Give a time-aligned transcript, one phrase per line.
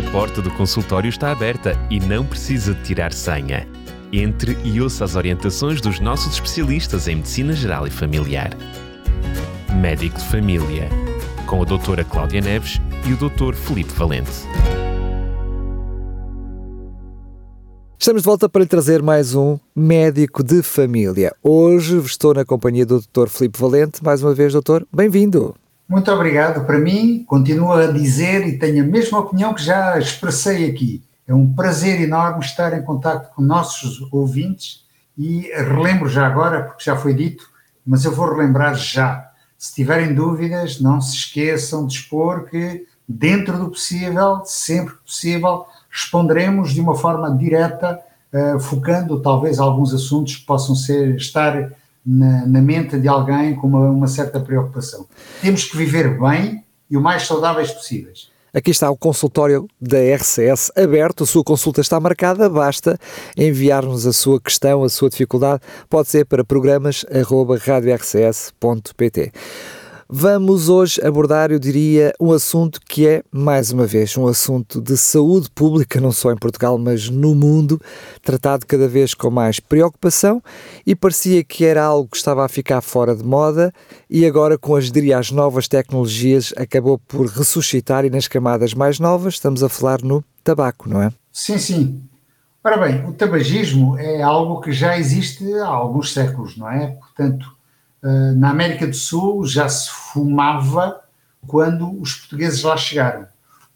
[0.00, 3.68] A porta do consultório está aberta e não precisa de tirar senha.
[4.10, 8.48] Entre e ouça as orientações dos nossos especialistas em Medicina Geral e Familiar.
[9.78, 10.88] Médico de Família,
[11.46, 14.30] com a doutora Cláudia Neves e o doutor Felipe Valente.
[17.98, 21.36] Estamos de volta para lhe trazer mais um médico de família.
[21.42, 23.28] Hoje estou na companhia do Dr.
[23.28, 24.02] Filipe Valente.
[24.02, 25.54] Mais uma vez, doutor, bem-vindo.
[25.90, 26.64] Muito obrigado.
[26.66, 31.02] Para mim, continuo a dizer e tenho a mesma opinião que já expressei aqui.
[31.26, 34.84] É um prazer enorme estar em contato com nossos ouvintes
[35.18, 37.50] e relembro já agora, porque já foi dito,
[37.84, 39.32] mas eu vou relembrar já.
[39.58, 46.72] Se tiverem dúvidas, não se esqueçam de expor que, dentro do possível, sempre possível, responderemos
[46.72, 47.98] de uma forma direta,
[48.32, 51.72] uh, focando talvez alguns assuntos que possam ser, estar
[52.04, 55.06] na, na mente de alguém com uma, uma certa preocupação.
[55.40, 58.30] Temos que viver bem e o mais saudáveis possíveis.
[58.52, 62.98] Aqui está o consultório da RCS aberto, a sua consulta está marcada, basta
[63.36, 69.32] enviar-nos a sua questão, a sua dificuldade, pode ser para programas.radiorcs.pt.
[70.12, 74.96] Vamos hoje abordar, eu diria, um assunto que é, mais uma vez, um assunto de
[74.96, 77.80] saúde pública, não só em Portugal, mas no mundo,
[78.20, 80.42] tratado cada vez com mais preocupação
[80.84, 83.72] e parecia que era algo que estava a ficar fora de moda
[84.10, 88.98] e agora, com as, diria, as novas tecnologias, acabou por ressuscitar e nas camadas mais
[88.98, 91.12] novas estamos a falar no tabaco, não é?
[91.32, 92.02] Sim, sim.
[92.64, 96.88] Ora bem, o tabagismo é algo que já existe há alguns séculos, não é?
[96.88, 97.59] Portanto,
[98.36, 101.00] na América do Sul já se fumava
[101.46, 103.26] quando os portugueses lá chegaram.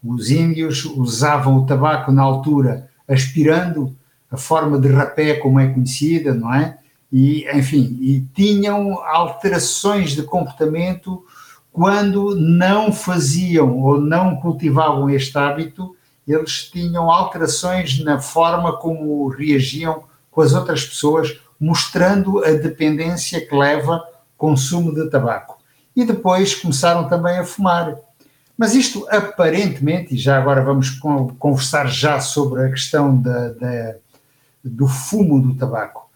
[0.03, 3.95] Os índios usavam o tabaco na altura aspirando
[4.31, 6.77] a forma de rapé como é conhecida, não é?
[7.11, 11.23] E, enfim, e tinham alterações de comportamento
[11.71, 15.95] quando não faziam ou não cultivavam este hábito,
[16.27, 23.55] eles tinham alterações na forma como reagiam com as outras pessoas, mostrando a dependência que
[23.55, 24.03] leva
[24.45, 25.57] consumo de tabaco.
[25.95, 27.95] E depois começaram também a fumar.
[28.55, 30.91] Mas isto aparentemente, e já agora vamos
[31.39, 33.95] conversar já sobre a questão da, da,
[34.63, 36.07] do fumo do tabaco,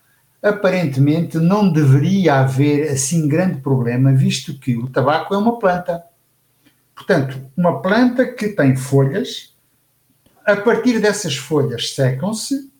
[0.43, 6.03] aparentemente não deveria haver assim grande problema, visto que o tabaco é uma planta.
[6.93, 9.55] Portanto, uma planta que tem folhas,
[10.45, 12.71] a partir dessas folhas secam-se,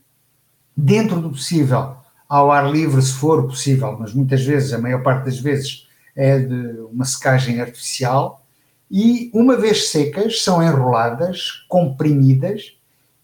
[0.78, 1.99] dentro do possível
[2.30, 6.38] ao ar livre, se for possível, mas muitas vezes, a maior parte das vezes, é
[6.38, 8.46] de uma secagem artificial,
[8.92, 12.78] e uma vez secas, são enroladas, comprimidas,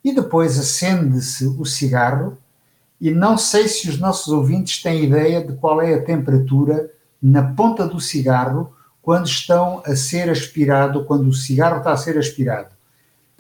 [0.03, 2.37] e depois acende-se o cigarro.
[3.01, 6.91] E não sei se os nossos ouvintes têm ideia de qual é a temperatura
[7.21, 12.17] na ponta do cigarro quando estão a ser aspirado, quando o cigarro está a ser
[12.17, 12.69] aspirado.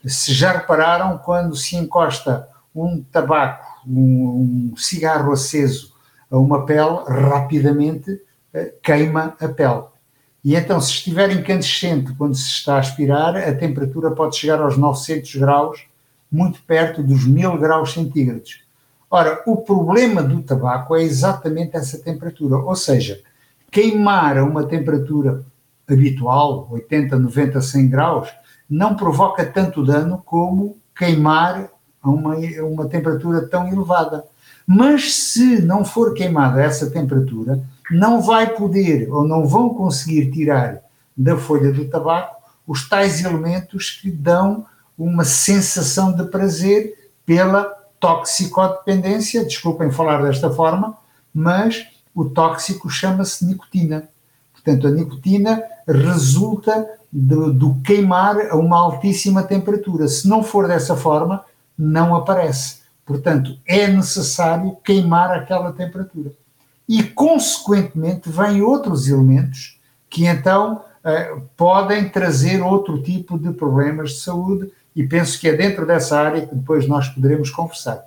[0.05, 5.93] Se já repararam, quando se encosta um tabaco um, um cigarro aceso
[6.29, 9.83] a uma pele, rapidamente uh, queima a pele.
[10.43, 14.77] E então, se estiver incandescente quando se está a aspirar, a temperatura pode chegar aos
[14.77, 15.87] 900 graus,
[16.31, 18.63] muito perto dos 1000 graus centígrados.
[19.09, 23.21] Ora, o problema do tabaco é exatamente essa temperatura, ou seja,
[23.71, 25.43] queimar a uma temperatura
[25.87, 28.29] habitual, 80, 90, 100 graus,
[28.69, 31.69] não provoca tanto dano como queimar
[32.05, 34.23] a uma, uma temperatura tão elevada.
[34.67, 40.81] Mas se não for queimada essa temperatura, não vai poder ou não vão conseguir tirar
[41.17, 42.35] da folha do tabaco
[42.67, 44.65] os tais elementos que dão
[44.97, 47.63] uma sensação de prazer pela
[47.99, 50.97] toxicodependência, desculpem falar desta forma,
[51.33, 54.09] mas o tóxico chama-se nicotina.
[54.53, 60.07] Portanto, a nicotina resulta do, do queimar a uma altíssima temperatura.
[60.07, 61.43] Se não for dessa forma,
[61.77, 62.79] não aparece.
[63.05, 66.31] Portanto, é necessário queimar aquela temperatura.
[66.87, 74.19] E, consequentemente, vêm outros elementos que então eh, podem trazer outro tipo de problemas de
[74.21, 78.01] saúde, e penso que é dentro dessa área que depois nós poderemos conversar.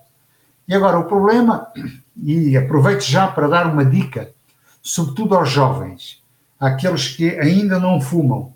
[0.67, 1.69] E agora, o problema,
[2.17, 4.31] e aproveito já para dar uma dica,
[4.83, 6.23] sobretudo aos jovens,
[6.59, 8.53] àqueles que ainda não fumam,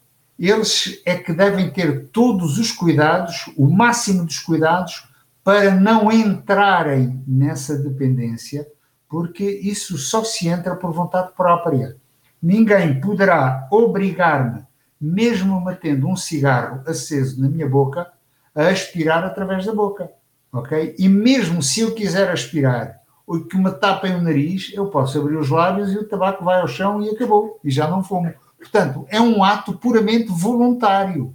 [0.51, 5.09] eles é que devem ter todos os cuidados, o máximo dos cuidados,
[5.45, 8.67] para não entrarem nessa dependência,
[9.09, 11.97] porque isso só se entra por vontade própria.
[12.43, 14.65] Ninguém poderá obrigar-me,
[15.01, 18.11] mesmo mantendo um cigarro aceso na minha boca,
[18.55, 20.11] a aspirar através da boca.
[20.53, 20.95] Ok?
[20.99, 25.37] E mesmo se eu quiser aspirar ou que me tapem o nariz, eu posso abrir
[25.37, 28.33] os lábios e o tabaco vai ao chão e acabou, e já não fumo.
[28.63, 31.35] Portanto, é um ato puramente voluntário.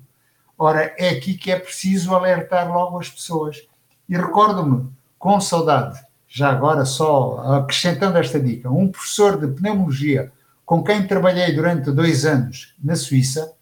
[0.58, 3.68] Ora, é aqui que é preciso alertar logo as pessoas.
[4.08, 4.90] E recordo-me,
[5.20, 10.32] com saudade, já agora só acrescentando esta dica, um professor de pneumologia
[10.66, 13.54] com quem trabalhei durante dois anos na Suíça,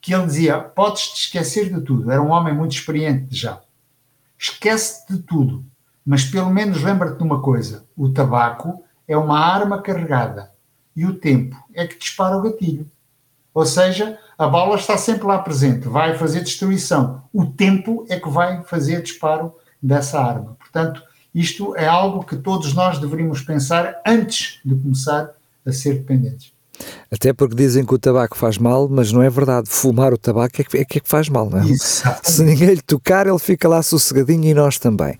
[0.00, 2.10] que ele dizia: Podes-te esquecer de tudo.
[2.10, 3.60] Era um homem muito experiente já.
[4.38, 5.64] Esquece de tudo,
[6.04, 10.52] mas pelo menos lembra-te de uma coisa: o tabaco é uma arma carregada
[10.94, 12.90] e o tempo é que dispara o gatilho.
[13.54, 17.22] Ou seja, a bala está sempre lá presente, vai fazer destruição.
[17.32, 20.56] O tempo é que vai fazer disparo dessa arma.
[20.58, 21.00] Portanto,
[21.32, 25.30] isto é algo que todos nós deveríamos pensar antes de começar
[25.64, 26.52] a ser dependentes.
[27.10, 29.68] Até porque dizem que o tabaco faz mal, mas não é verdade.
[29.68, 31.68] Fumar o tabaco é que, é que faz mal, não é?
[31.68, 32.30] Exatamente.
[32.30, 35.16] Se ninguém lhe tocar, ele fica lá sossegadinho e nós também.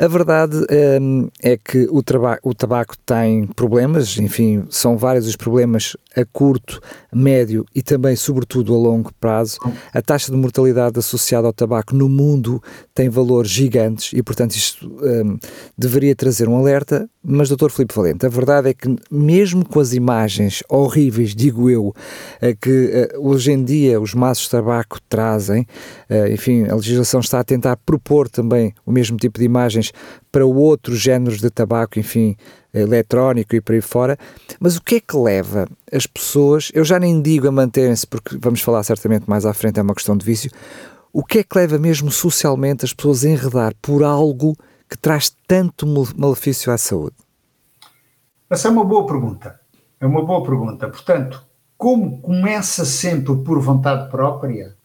[0.00, 0.56] A verdade
[1.00, 1.98] hum, é que o,
[2.44, 6.80] o tabaco tem problemas, enfim, são vários os problemas a curto,
[7.12, 9.58] médio e também, sobretudo, a longo prazo.
[9.92, 12.62] A taxa de mortalidade associada ao tabaco no mundo
[12.94, 15.36] tem valores gigantes e, portanto, isto hum,
[15.76, 17.08] deveria trazer um alerta.
[17.22, 21.94] Mas, doutor Filipe Valente, a verdade é que, mesmo com as imagens horríveis, digo eu,
[22.40, 25.66] eh, que eh, hoje em dia os maços de tabaco trazem,
[26.08, 29.87] eh, enfim, a legislação está a tentar propor também o mesmo tipo de imagens
[30.30, 32.36] para outros géneros de tabaco, enfim,
[32.72, 34.18] eletrónico e por aí fora.
[34.60, 38.36] Mas o que é que leva as pessoas, eu já nem digo a manterem-se, porque
[38.38, 40.50] vamos falar certamente mais à frente, é uma questão de vício,
[41.12, 44.56] o que é que leva mesmo socialmente as pessoas a enredar por algo
[44.88, 45.86] que traz tanto
[46.16, 47.16] malefício à saúde?
[48.48, 49.60] Essa é uma boa pergunta.
[50.00, 50.88] É uma boa pergunta.
[50.88, 51.44] Portanto,
[51.76, 54.76] como começa sempre por vontade própria,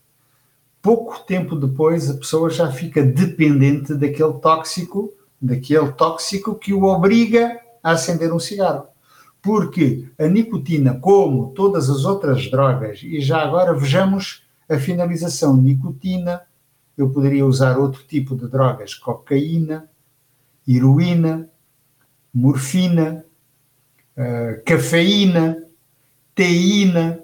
[0.83, 7.57] pouco tempo depois a pessoa já fica dependente daquele tóxico, daquele tóxico que o obriga
[7.81, 8.87] a acender um cigarro.
[9.41, 16.41] Porque a nicotina, como todas as outras drogas, e já agora vejamos a finalização: nicotina,
[16.97, 19.89] eu poderia usar outro tipo de drogas, cocaína,
[20.67, 21.49] heroína,
[22.33, 23.25] morfina,
[24.17, 25.63] uh, cafeína,
[26.35, 27.22] teína,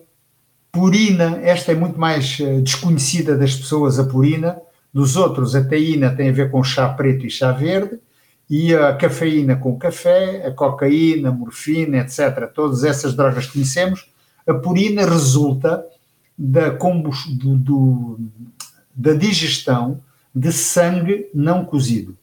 [0.79, 1.41] purina.
[1.43, 4.57] Esta é muito mais uh, desconhecida das pessoas, a purina.
[4.93, 7.99] Dos outros, a teína tem a ver com chá preto e chá verde,
[8.49, 12.47] e a cafeína com café, a cocaína, a morfina, etc.
[12.51, 14.09] Todas essas drogas que conhecemos.
[14.47, 15.85] A purina resulta
[16.35, 18.19] da, do, do,
[18.95, 20.01] da digestão
[20.33, 22.17] de sangue não cozido.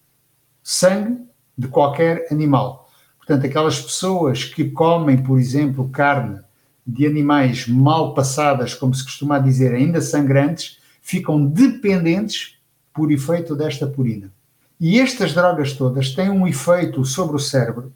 [0.62, 1.18] Sangue
[1.56, 2.88] de qualquer animal.
[3.18, 6.40] Portanto, aquelas pessoas que comem, por exemplo, carne
[6.86, 12.56] de animais mal passadas, como se costuma dizer, ainda sangrantes, ficam dependentes
[12.94, 14.30] por efeito desta purina.
[14.78, 17.92] E estas drogas todas têm um efeito sobre o cérebro,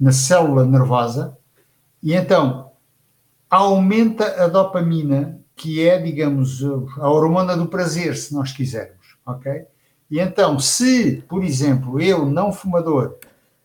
[0.00, 1.36] na célula nervosa,
[2.02, 2.70] e então
[3.48, 6.62] aumenta a dopamina, que é, digamos,
[6.98, 9.64] a hormona do prazer, se nós quisermos, ok?
[10.10, 13.16] E então, se, por exemplo, eu, não fumador,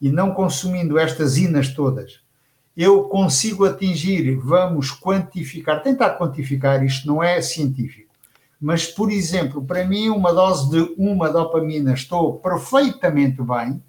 [0.02, 2.22] e não consumindo estas inas todas,
[2.82, 8.10] eu consigo atingir, vamos quantificar, tentar quantificar, isto não é científico,
[8.58, 13.84] mas, por exemplo, para mim, uma dose de uma dopamina, estou perfeitamente bem.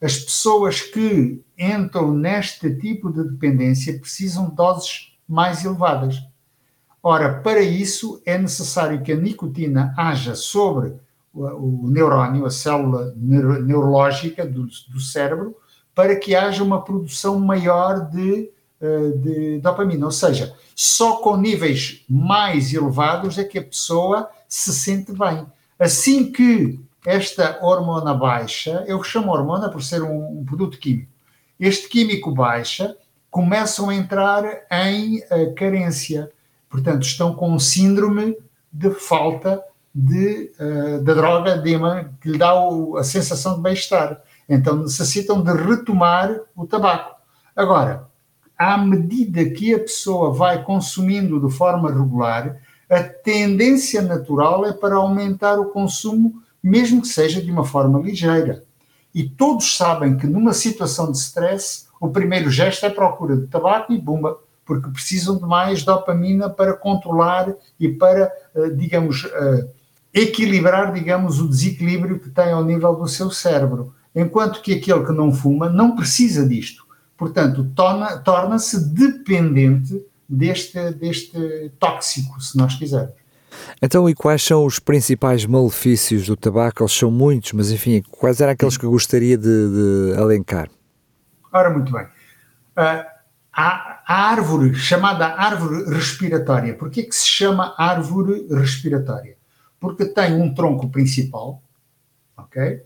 [0.00, 6.22] As pessoas que entram neste tipo de dependência precisam de doses mais elevadas.
[7.02, 10.94] Ora, para isso é necessário que a nicotina haja sobre
[11.32, 15.56] o, neurónio, a célula neurológica do, do, cérebro,
[15.94, 20.06] para que haja uma produção maior de, eh, de dopamina.
[20.06, 25.46] Ou seja, só com níveis mais elevados é que a pessoa se sente bem.
[25.78, 31.12] Assim que esta hormona baixa, eu chamo hormona por ser um, um produto químico,
[31.60, 32.96] este químico baixa,
[33.30, 36.30] começam a entrar em uh, carência.
[36.68, 38.36] Portanto, estão com um síndrome
[38.72, 39.62] de falta
[39.94, 41.72] de, uh, da droga de,
[42.20, 44.20] que lhe dá o, a sensação de bem-estar.
[44.48, 47.16] Então necessitam de retomar o tabaco.
[47.56, 48.08] Agora,
[48.58, 52.56] à medida que a pessoa vai consumindo de forma regular,
[52.88, 58.64] a tendência natural é para aumentar o consumo, mesmo que seja de uma forma ligeira.
[59.14, 63.92] E todos sabem que numa situação de stress, o primeiro gesto é procura de tabaco
[63.92, 69.68] e bumba, porque precisam de mais dopamina para controlar e para, eh, digamos, eh,
[70.12, 73.94] equilibrar, digamos, o desequilíbrio que tem ao nível do seu cérebro.
[74.14, 76.84] Enquanto que aquele que não fuma não precisa disto.
[77.16, 78.56] Portanto, torna-se torna
[78.92, 83.14] dependente deste, deste tóxico, se nós quisermos.
[83.80, 86.82] Então, e quais são os principais malefícios do tabaco?
[86.82, 90.68] Eles são muitos, mas enfim, quais eram aqueles que eu gostaria de, de alencar?
[91.52, 92.04] Ora, muito bem.
[92.04, 93.04] Uh,
[93.52, 99.36] a, a, árvore chamada árvore respiratória, por que se chama árvore respiratória?
[99.78, 101.62] Porque tem um tronco principal,
[102.36, 102.82] ok?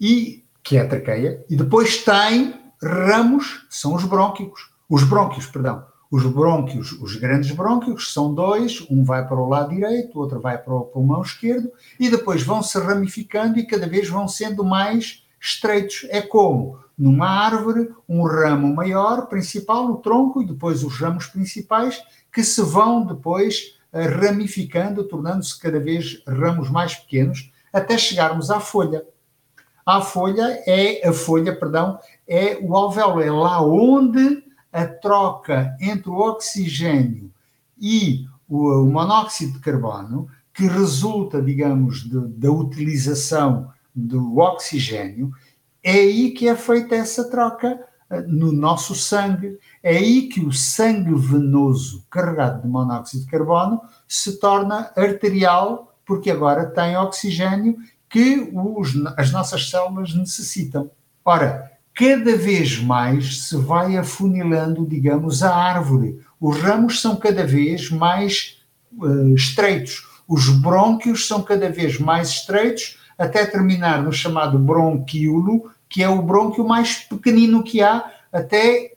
[0.00, 5.84] E, que é a traqueia, e depois tem ramos, são os brônquios, os brônquios, perdão.
[6.10, 10.38] Os brônquios, os grandes brônquios, são dois, um vai para o lado direito, o outro
[10.38, 14.62] vai para o pulmão esquerdo, e depois vão se ramificando e cada vez vão sendo
[14.62, 16.06] mais estreitos.
[16.10, 22.02] É como numa árvore, um ramo maior, principal, o tronco, e depois os ramos principais,
[22.30, 28.60] que se vão depois eh, ramificando, tornando-se cada vez ramos mais pequenos, até chegarmos à
[28.60, 29.04] folha.
[29.84, 36.08] A folha é a folha, perdão, é o alvéolo, é lá onde a troca entre
[36.08, 37.30] o oxigênio
[37.78, 45.32] e o, monóxido de carbono, que resulta, digamos, de, da utilização do oxigênio,
[45.82, 49.58] é aí que é feita essa troca eh, no nosso sangue.
[49.82, 56.30] É aí que o sangue venoso carregado de monóxido de carbono se torna arterial, porque
[56.30, 57.76] agora tem oxigênio
[58.12, 60.90] que os, as nossas células necessitam.
[61.24, 66.20] Ora, cada vez mais se vai afunilando, digamos, a árvore.
[66.38, 68.58] Os ramos são cada vez mais
[68.98, 76.02] uh, estreitos, os brônquios são cada vez mais estreitos, até terminar no chamado bronquíolo, que
[76.02, 78.92] é o brônquio mais pequenino que há, até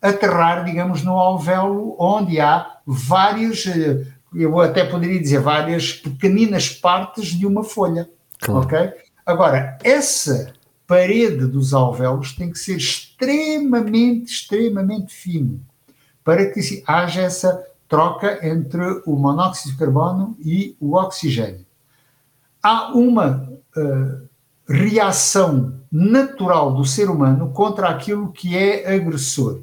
[0.00, 7.28] aterrar, digamos, no alvéolo, onde há vários, eh, eu até poderia dizer, várias pequeninas partes
[7.28, 8.08] de uma folha.
[8.40, 8.60] Claro.
[8.60, 8.92] Ok?
[9.24, 10.52] Agora, essa
[10.86, 15.60] parede dos alvéolos tem que ser extremamente, extremamente fino
[16.22, 21.64] para que haja essa troca entre o monóxido de carbono e o oxigênio.
[22.60, 24.28] Há uma uh,
[24.68, 29.60] reação natural do ser humano contra aquilo que é agressor.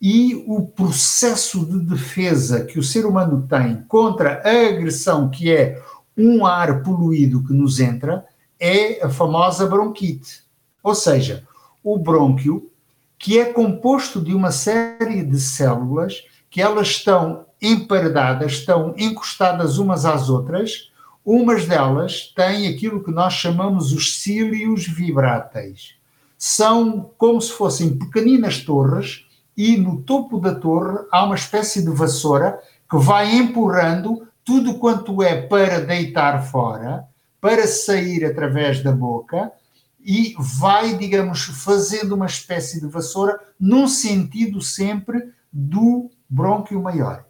[0.00, 5.82] E o processo de defesa que o ser humano tem contra a agressão, que é
[6.20, 8.24] um ar poluído que nos entra,
[8.58, 10.42] é a famosa bronquite.
[10.82, 11.44] Ou seja,
[11.82, 12.70] o brônquio,
[13.18, 20.04] que é composto de uma série de células que elas estão emparedadas, estão encostadas umas
[20.04, 20.90] às outras,
[21.24, 25.94] umas delas têm aquilo que nós chamamos os cílios vibráteis.
[26.36, 31.90] São como se fossem pequeninas torres e no topo da torre há uma espécie de
[31.90, 32.58] vassoura
[32.90, 37.06] que vai empurrando tudo quanto é para deitar fora,
[37.40, 39.52] para sair através da boca
[39.98, 47.24] e vai, digamos, fazendo uma espécie de vassoura num sentido sempre do brônquio maior.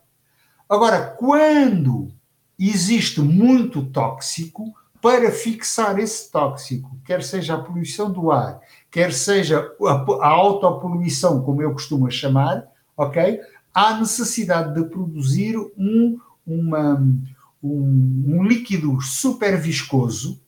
[0.69, 2.12] Agora, quando
[2.59, 9.67] existe muito tóxico, para fixar esse tóxico, quer seja a poluição do ar, quer seja
[9.83, 13.40] a, autopoluição, como eu costumo chamar, ok?
[13.73, 16.19] Há necessidade de produzir um
[16.50, 16.97] uma,
[17.62, 20.40] um, um líquido super viscoso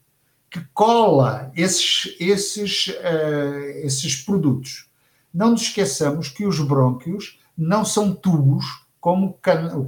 [0.50, 4.86] que cola esses, esses, uh, esses produtos.
[5.32, 9.38] Não nos esqueçamos que os brônquios não são tubos como,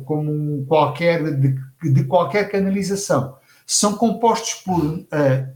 [0.04, 3.37] como qualquer de, de, qualquer canalização.
[3.66, 5.54] São compostos por uh,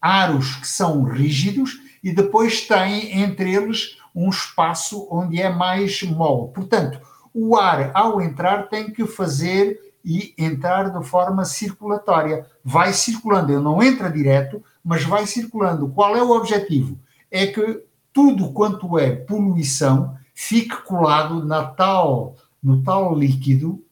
[0.00, 6.52] aros que são rígidos e depois têm entre eles um espaço onde é mais mole.
[6.54, 6.98] Portanto,
[7.34, 12.46] o ar, ao entrar, tem que fazer e entrar de forma circulatória.
[12.64, 15.88] Vai circulando, ele não entra direto, mas vai circulando.
[15.88, 16.96] Qual é o objetivo?
[17.28, 17.82] É que
[18.12, 23.82] tudo quanto é poluição fique colado na tal, no tal líquido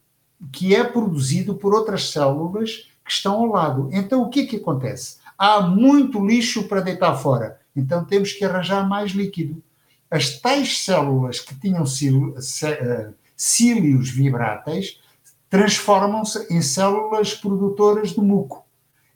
[0.53, 3.89] que é produzido por outras células que estão ao lado.
[3.91, 5.17] Então, o que é que acontece?
[5.37, 7.59] Há muito lixo para deitar fora.
[7.75, 9.61] Então, temos que arranjar mais líquido.
[10.09, 14.99] As tais células que tinham eh, cílios vibráteis
[15.49, 18.65] transformam-se em células produtoras de muco.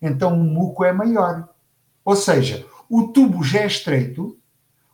[0.00, 1.48] Então o muco é maior.
[2.04, 4.36] Ou seja, o tubo já é estreito,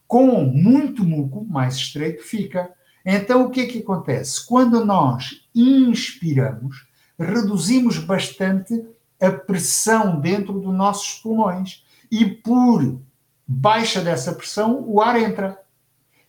[0.06, 2.70] com muito muco, mais estreito fica.
[3.04, 4.44] Então o que é que acontece?
[4.46, 6.86] Quando nós inspiramos,
[7.18, 8.84] reduzimos bastante
[9.20, 13.00] a pressão dentro dos nossos pulmões e por
[13.46, 15.58] baixa dessa pressão o ar entra.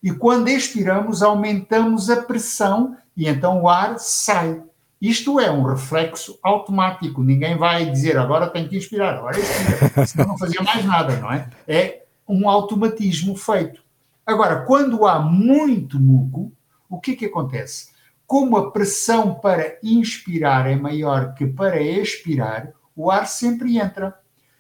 [0.02, 4.62] E quando expiramos, aumentamos a pressão e então o ar sai.
[5.02, 7.22] Isto é um reflexo automático.
[7.22, 10.06] Ninguém vai dizer agora tem que inspirar, agora inspira.
[10.08, 11.50] Senão não fazia mais nada, não é?
[11.68, 13.82] É um automatismo feito.
[14.26, 16.52] Agora, quando há muito muco,
[16.90, 17.90] o que é que acontece?
[18.26, 24.18] Como a pressão para inspirar é maior que para expirar, o ar sempre entra.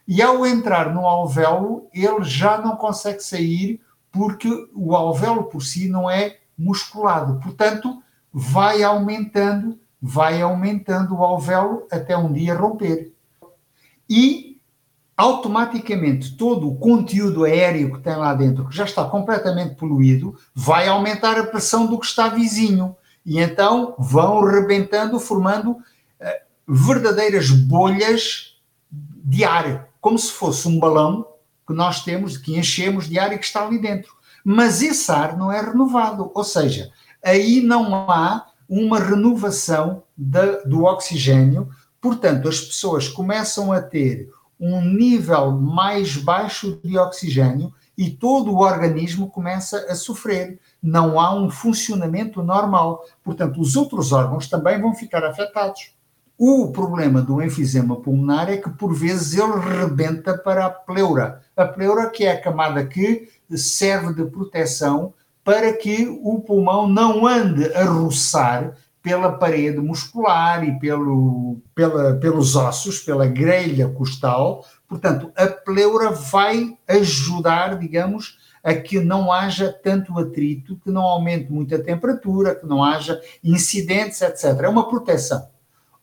[0.07, 5.89] E ao entrar no alvéolo, ele já não consegue sair porque o alvéolo por si
[5.89, 7.39] não é musculado.
[7.41, 8.01] Portanto,
[8.31, 13.13] vai aumentando vai aumentando o alvéolo até um dia romper.
[14.09, 14.57] e
[15.17, 20.87] automaticamente todo o conteúdo aéreo que tem lá dentro, que já está completamente poluído, vai
[20.87, 22.95] aumentar a pressão do que está vizinho.
[23.25, 25.81] E então vão rebentando, formando uh,
[26.67, 28.57] verdadeiras bolhas
[28.91, 31.27] de ar, como se fosse um balão
[31.67, 34.15] que nós temos, que enchemos de ar e que está ali dentro.
[34.45, 40.83] Mas esse ar não é renovado, ou seja, aí não há uma renovação de, do
[40.83, 41.69] oxigênio,
[42.01, 48.59] portanto, as pessoas começam a ter um nível mais baixo de oxigênio e todo o
[48.59, 50.59] organismo começa a sofrer.
[50.81, 53.03] Não há um funcionamento normal.
[53.23, 55.95] Portanto, os outros órgãos também vão ficar afetados.
[56.37, 61.41] O problema do enfisema pulmonar é que, por vezes, ele rebenta para a pleura.
[61.55, 65.13] A pleura, que é a camada que serve de proteção
[65.47, 72.57] para que o pulmão não ande a roçar pela parede muscular e pelo, pela, pelos
[72.57, 74.65] ossos, pela grelha costal.
[74.89, 81.49] Portanto, a pleura vai ajudar, digamos, a que não haja tanto atrito, que não aumente
[81.49, 84.63] muito a temperatura, que não haja incidentes, etc.
[84.63, 85.47] É uma proteção.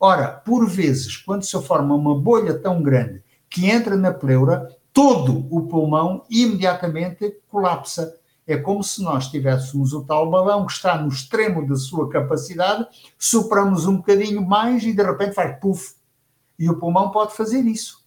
[0.00, 5.46] Ora, por vezes, quando se forma uma bolha tão grande que entra na pleura, todo
[5.54, 8.23] o pulmão imediatamente colapsa.
[8.46, 12.86] É como se nós tivéssemos o tal balão que está no extremo da sua capacidade,
[13.18, 15.94] sopramos um bocadinho mais e de repente faz puff.
[16.58, 18.04] E o pulmão pode fazer isso.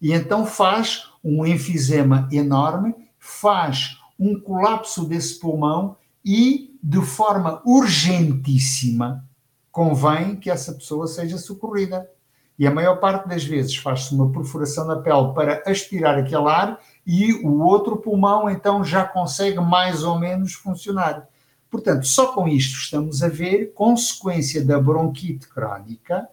[0.00, 9.24] E então faz um enfisema enorme, faz um colapso desse pulmão e, de forma urgentíssima,
[9.70, 12.10] convém que essa pessoa seja socorrida.
[12.58, 16.80] E a maior parte das vezes faz-se uma perfuração na pele para aspirar aquele ar
[17.08, 21.26] e o outro pulmão então já consegue mais ou menos funcionar.
[21.70, 26.28] Portanto, só com isto estamos a ver consequência da bronquite crónica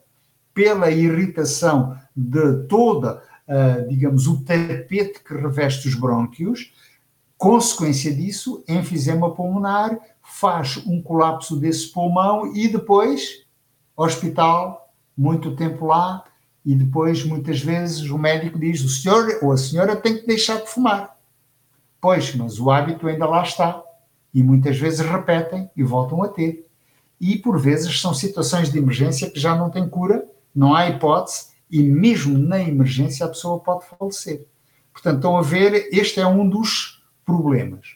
[0.53, 6.73] pela irritação de toda, uh, digamos, o tapete que reveste os brônquios,
[7.37, 13.45] consequência disso, enfisema pulmonar, faz um colapso desse pulmão e depois
[13.95, 16.25] hospital, muito tempo lá,
[16.65, 20.61] e depois muitas vezes o médico diz: o senhor ou a senhora tem que deixar
[20.61, 21.15] de fumar.
[22.01, 23.83] Pois, mas o hábito ainda lá está.
[24.33, 26.67] E muitas vezes repetem e voltam a ter.
[27.21, 31.47] E por vezes são situações de emergência que já não têm cura, não há hipótese,
[31.71, 34.45] e mesmo na emergência a pessoa pode falecer.
[34.91, 37.95] Portanto, estão a ver, este é um dos problemas.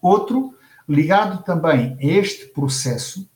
[0.00, 0.54] Outro
[0.88, 3.28] ligado também a este processo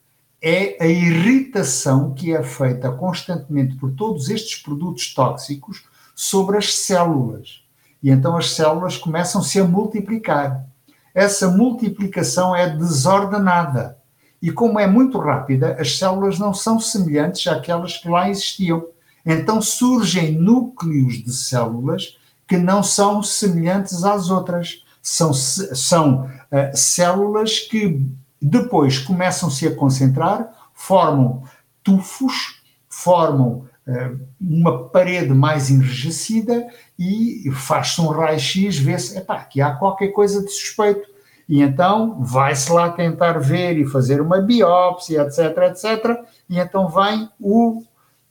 [0.47, 7.63] é a irritação que é feita constantemente por todos estes produtos tóxicos sobre as células.
[8.03, 10.67] E então as células começam-se a multiplicar.
[11.15, 13.97] Essa multiplicação é desordenada.
[14.43, 18.87] E como é muito rápida, as células não são semelhantes àquelas que lá existiam.
[19.25, 27.61] Então surgem núcleos de células que não são semelhantes às outras são, são uh, células
[27.61, 28.07] que
[28.45, 31.45] depois começam-se a concentrar, formam
[31.83, 40.09] tufos, formam uh, uma parede mais enrijecida e faz-se um raio-x, vê-se, aqui há qualquer
[40.09, 41.09] coisa de suspeito.
[41.49, 46.23] E então vai-se lá tentar ver e fazer uma biópsia, etc, etc.
[46.49, 47.83] E então vem o,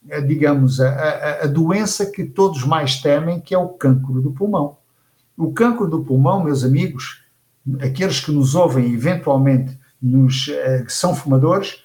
[0.09, 4.31] eh, digamos, a, a, a doença que todos mais temem, que é o cancro do
[4.31, 4.77] pulmão.
[5.35, 7.23] O cancro do pulmão, meus amigos,
[7.79, 11.81] aqueles que nos ouvem eventualmente nos, eh, que são fumadores,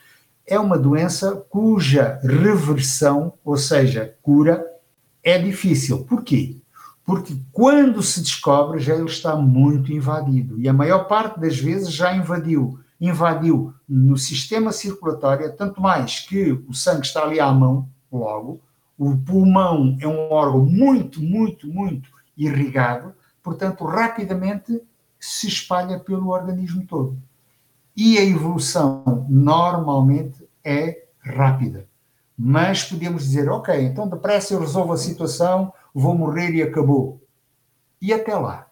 [0.46, 4.64] é uma doença cuja reversão, ou seja, cura,
[5.22, 6.04] é difícil.
[6.04, 6.57] Porquê?
[7.04, 10.61] Porque quando se descobre, já ele está muito invadido.
[10.61, 12.78] E a maior parte das vezes já invadiu.
[13.00, 18.61] Invadiu no sistema circulatório, tanto mais que o sangue está ali à mão, logo.
[18.98, 23.14] O pulmão é um órgão muito, muito, muito irrigado
[23.48, 24.83] portanto, rapidamente
[25.18, 27.16] se espalha pelo organismo todo.
[28.00, 31.88] E a evolução normalmente é rápida.
[32.38, 37.20] Mas podemos dizer, ok, então depressa eu resolvo a situação, vou morrer e acabou.
[38.00, 38.68] E até lá,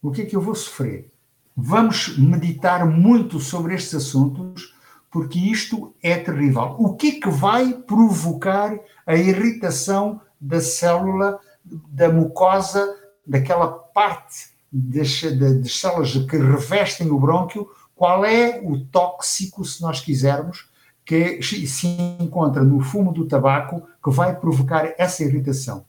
[0.00, 1.10] o que é que eu vou sofrer?
[1.56, 4.72] Vamos meditar muito sobre estes assuntos,
[5.10, 6.76] porque isto é terrível.
[6.78, 12.94] O que é que vai provocar a irritação da célula, da mucosa,
[13.26, 19.98] daquela parte das, das células que revestem o brônquio, qual é o tóxico, se nós
[19.98, 20.70] quisermos,
[21.04, 21.88] que se
[22.20, 25.84] encontra no fumo do tabaco que vai provocar essa irritação.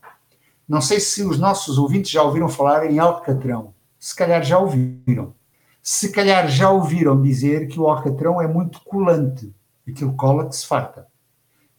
[0.67, 3.75] Não sei se os nossos ouvintes já ouviram falar em alcatrão.
[3.99, 5.35] Se calhar já ouviram.
[5.83, 9.53] Se calhar já ouviram dizer que o alcatrão é muito colante,
[9.87, 11.05] aquilo cola que se farta,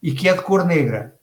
[0.00, 1.16] e que é de cor negra.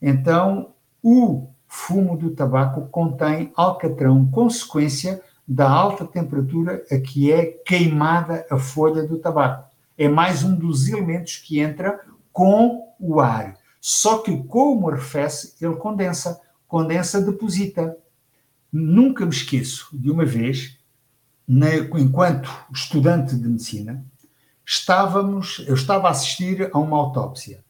[0.00, 8.46] Então, o fumo do tabaco contém alcatrão, consequência da alta temperatura a que é queimada
[8.50, 9.70] a folha do tabaco.
[9.98, 12.00] É mais um dos elementos que entra
[12.32, 13.56] com o ar.
[13.80, 16.40] Só que como arrefece, ele condensa.
[16.68, 17.96] Condensa, deposita.
[18.72, 20.78] Nunca me esqueço de uma vez,
[21.48, 24.02] enquanto estudante de medicina,
[24.64, 27.62] estávamos, eu estava a assistir a uma autópsia.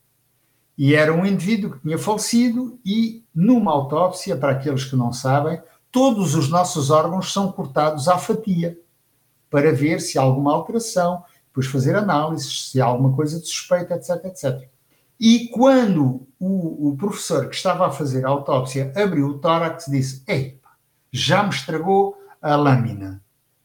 [0.78, 5.60] E era um indivíduo que tinha falecido e numa autópsia, para aqueles que não sabem,
[5.92, 8.78] todos os nossos órgãos são cortados à fatia
[9.50, 13.94] para ver se há alguma alteração, depois fazer análises, se há alguma coisa de suspeita,
[13.94, 14.68] etc, etc.
[15.20, 20.24] E quando o, o professor que estava a fazer a autópsia abriu o tórax, disse:
[20.26, 20.58] Ei,
[21.12, 23.22] já me estragou a lâmina.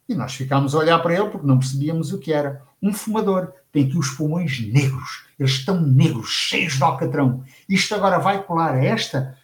[0.08, 2.62] E nós ficámos a olhar para ele porque não percebíamos o que era.
[2.82, 7.44] Um fumador tem aqui os pulmões negros, eles estão negros, cheios de alcatrão.
[7.68, 9.36] Isto agora vai colar a esta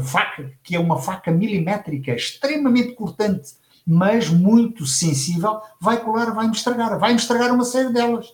[0.00, 3.54] faca, que é uma faca milimétrica, extremamente cortante,
[3.86, 8.32] mas muito sensível, vai colar, vai-me estragar, vai-me estragar uma série delas.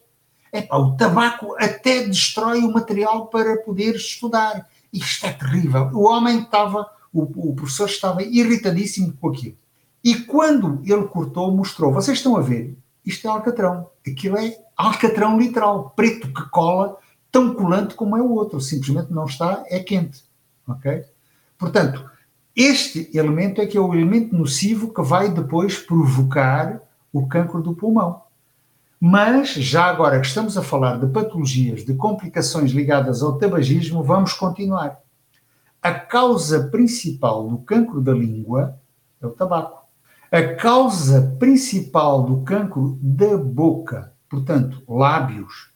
[0.52, 4.66] Epá, o tabaco até destrói o material para poder estudar.
[4.92, 5.90] Isto é terrível.
[5.92, 9.56] O homem estava, o, o professor estava irritadíssimo com aquilo.
[10.02, 13.90] E quando ele cortou, mostrou, vocês estão a ver, isto é alcatrão.
[14.06, 16.96] Aquilo é alcatrão literal, preto que cola,
[17.30, 18.60] tão colante como é o outro.
[18.60, 20.27] Simplesmente não está, é quente.
[20.68, 21.04] Ok?
[21.58, 22.08] Portanto,
[22.54, 26.80] este elemento é que é o elemento nocivo que vai depois provocar
[27.12, 28.22] o cancro do pulmão.
[29.00, 34.32] Mas, já agora que estamos a falar de patologias, de complicações ligadas ao tabagismo, vamos
[34.32, 34.98] continuar.
[35.80, 38.76] A causa principal do cancro da língua
[39.22, 39.86] é o tabaco.
[40.30, 45.70] A causa principal do cancro da boca, portanto, lábios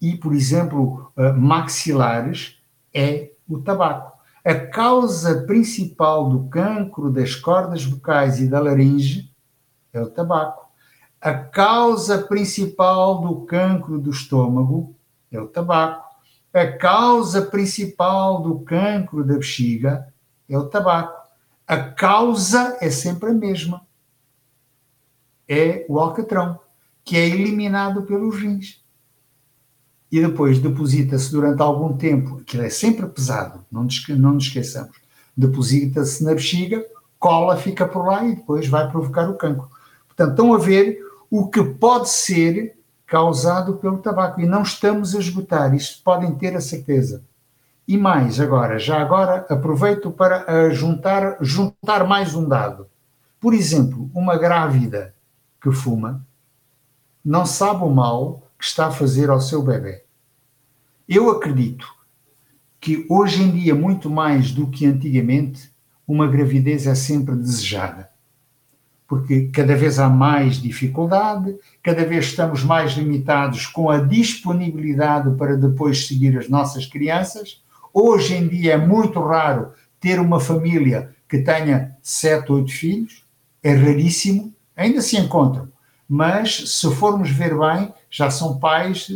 [0.00, 2.60] e, por exemplo, eh, maxilares,
[2.92, 4.19] é o tabaco.
[4.42, 9.30] A causa principal do cancro das cordas vocais e da laringe
[9.92, 10.70] é o tabaco.
[11.20, 14.96] A causa principal do cancro do estômago
[15.30, 16.08] é o tabaco.
[16.54, 20.10] A causa principal do cancro da bexiga
[20.48, 21.20] é o tabaco.
[21.66, 23.86] A causa é sempre a mesma.
[25.46, 26.58] É o alcatrão,
[27.04, 28.79] que é eliminado pelos rins.
[30.10, 34.96] E depois deposita-se durante algum tempo, aquilo é sempre pesado, não nos, não nos esqueçamos.
[35.36, 36.84] Deposita-se na bexiga,
[37.18, 39.68] cola, fica por lá e depois vai provocar o cancro.
[40.08, 40.98] Portanto, estão a ver
[41.30, 44.40] o que pode ser causado pelo tabaco.
[44.40, 47.22] E não estamos a esgotar, isto podem ter a certeza.
[47.86, 52.86] E mais, agora, já agora aproveito para juntar, juntar mais um dado.
[53.40, 55.12] Por exemplo, uma grávida
[55.60, 56.24] que fuma
[57.24, 60.04] não sabe o mal que está a fazer ao seu bebê.
[61.08, 61.88] Eu acredito
[62.80, 65.72] que hoje em dia, muito mais do que antigamente,
[66.06, 68.10] uma gravidez é sempre desejada
[69.10, 75.56] porque cada vez há mais dificuldade, cada vez estamos mais limitados com a disponibilidade para
[75.56, 77.60] depois seguir as nossas crianças.
[77.92, 83.24] Hoje em dia é muito raro ter uma família que tenha sete, oito filhos,
[83.64, 85.68] é raríssimo, ainda se encontram,
[86.08, 89.08] mas se formos ver bem, já são pais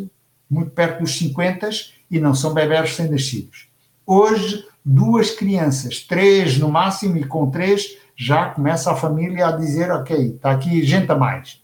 [0.48, 1.68] muito perto dos 50
[2.11, 3.68] e não são bebés recém-nascidos.
[4.07, 9.90] Hoje, duas crianças, três no máximo, e com três já começa a família a dizer:
[9.90, 11.61] ok, está aqui gente a mais.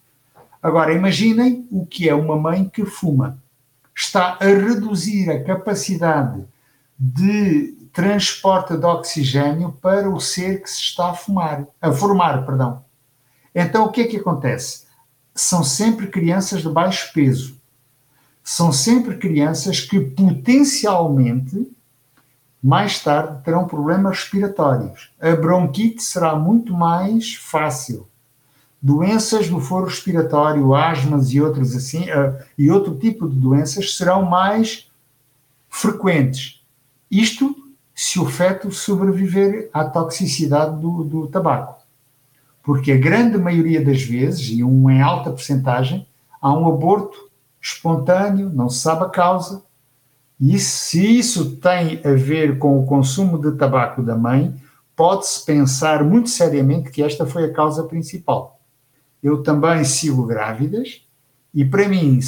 [0.62, 3.38] Agora, imaginem o que é uma mãe que fuma.
[3.94, 6.44] Está a reduzir a capacidade
[6.98, 12.84] de transporte de oxigênio para o ser que se está a fumar, a formar, perdão.
[13.54, 14.84] Então, o que é que acontece?
[15.34, 17.56] São sempre crianças de baixo peso.
[18.42, 21.70] São sempre crianças que potencialmente
[22.62, 25.10] mais tarde terão problemas respiratórios.
[25.20, 28.06] A bronquite será muito mais fácil.
[28.82, 34.24] Doenças do foro respiratório, asmas e outros assim, uh, e outro tipo de doenças serão
[34.24, 34.90] mais
[35.68, 36.62] frequentes.
[37.10, 37.54] Isto
[37.94, 41.79] se o feto sobreviver à toxicidade do, do tabaco.
[42.62, 46.06] Porque a grande maioria das vezes, e um em alta porcentagem,
[46.40, 49.62] há um aborto espontâneo, não se sabe a causa,
[50.40, 54.54] e se isso tem a ver com o consumo de tabaco da mãe,
[54.96, 58.58] pode-se pensar muito seriamente que esta foi a causa principal.
[59.22, 61.02] Eu também sigo grávidas
[61.54, 62.20] e, para mim,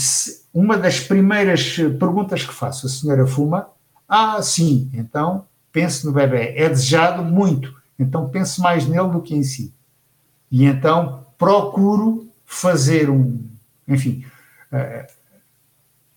[0.52, 3.68] uma das primeiras perguntas que faço, a senhora fuma?
[4.06, 6.52] Ah, sim, então pense no bebê.
[6.54, 9.72] É desejado muito, então pense mais nele do que em si.
[10.52, 13.42] E então procuro fazer um,
[13.88, 14.24] enfim,
[14.70, 15.12] uh,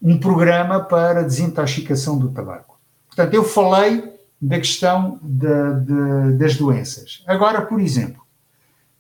[0.02, 2.78] um programa para desintoxicação do tabaco.
[3.08, 5.48] Portanto, eu falei da questão de,
[5.86, 7.24] de, das doenças.
[7.26, 8.22] Agora, por exemplo,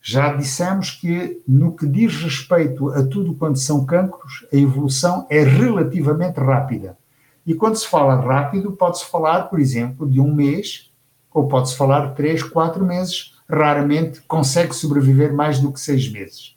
[0.01, 5.43] já dissemos que no que diz respeito a tudo quanto são cancros, a evolução é
[5.43, 6.97] relativamente rápida.
[7.45, 10.91] E quando se fala rápido, pode-se falar, por exemplo, de um mês,
[11.31, 13.34] ou pode-se falar de três, quatro meses.
[13.49, 16.55] Raramente consegue sobreviver mais do que seis meses,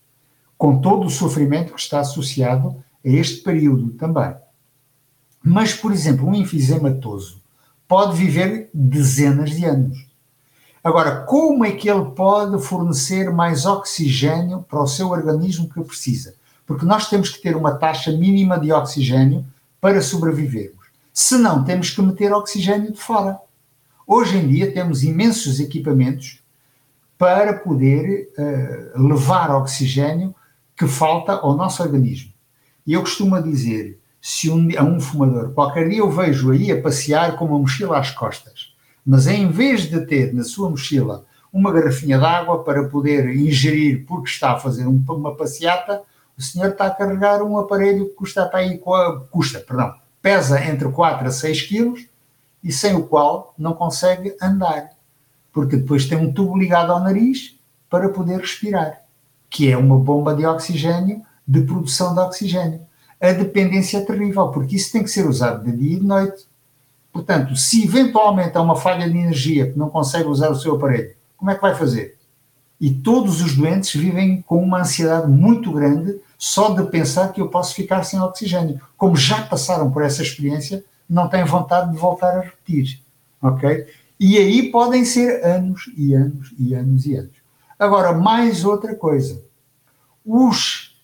[0.57, 4.35] com todo o sofrimento que está associado a este período também.
[5.42, 7.40] Mas, por exemplo, um enfisematoso
[7.87, 10.07] pode viver dezenas de anos.
[10.83, 16.35] Agora, como é que ele pode fornecer mais oxigênio para o seu organismo que precisa?
[16.66, 19.44] Porque nós temos que ter uma taxa mínima de oxigênio
[19.81, 20.87] para sobrevivermos.
[21.12, 23.38] Senão, temos que meter oxigênio de fora.
[24.07, 26.38] Hoje em dia, temos imensos equipamentos
[27.18, 30.35] para poder uh, levar oxigênio
[30.76, 32.33] que falta ao nosso organismo.
[32.87, 36.81] E eu costumo dizer se um, a um fumador, qualquer dia eu vejo aí a
[36.81, 38.72] passear com uma mochila às costas,
[39.04, 44.04] mas em vez de ter na sua mochila uma garrafinha de água para poder ingerir
[44.07, 46.02] porque está a fazer um, uma passeata,
[46.37, 48.81] o senhor está a carregar um aparelho que custa para aí,
[49.31, 52.07] custa, perdão, pesa entre 4 a 6 quilos
[52.62, 54.90] e sem o qual não consegue andar,
[55.59, 57.59] porque depois tem um tubo ligado ao nariz
[57.90, 59.03] para poder respirar,
[59.51, 62.88] que é uma bomba de oxigênio, de produção de oxigênio
[63.21, 66.47] a dependência é terrível, porque isso tem que ser usado de dia e de noite.
[67.12, 71.14] Portanto, se eventualmente há uma falha de energia que não consegue usar o seu aparelho,
[71.37, 72.16] como é que vai fazer?
[72.81, 77.49] E todos os doentes vivem com uma ansiedade muito grande só de pensar que eu
[77.49, 78.81] posso ficar sem oxigênio.
[78.97, 83.01] Como já passaram por essa experiência, não têm vontade de voltar a repetir.
[83.42, 83.85] Ok?
[84.18, 87.37] E aí podem ser anos e anos e anos e anos.
[87.78, 89.42] Agora, mais outra coisa.
[90.24, 91.00] Os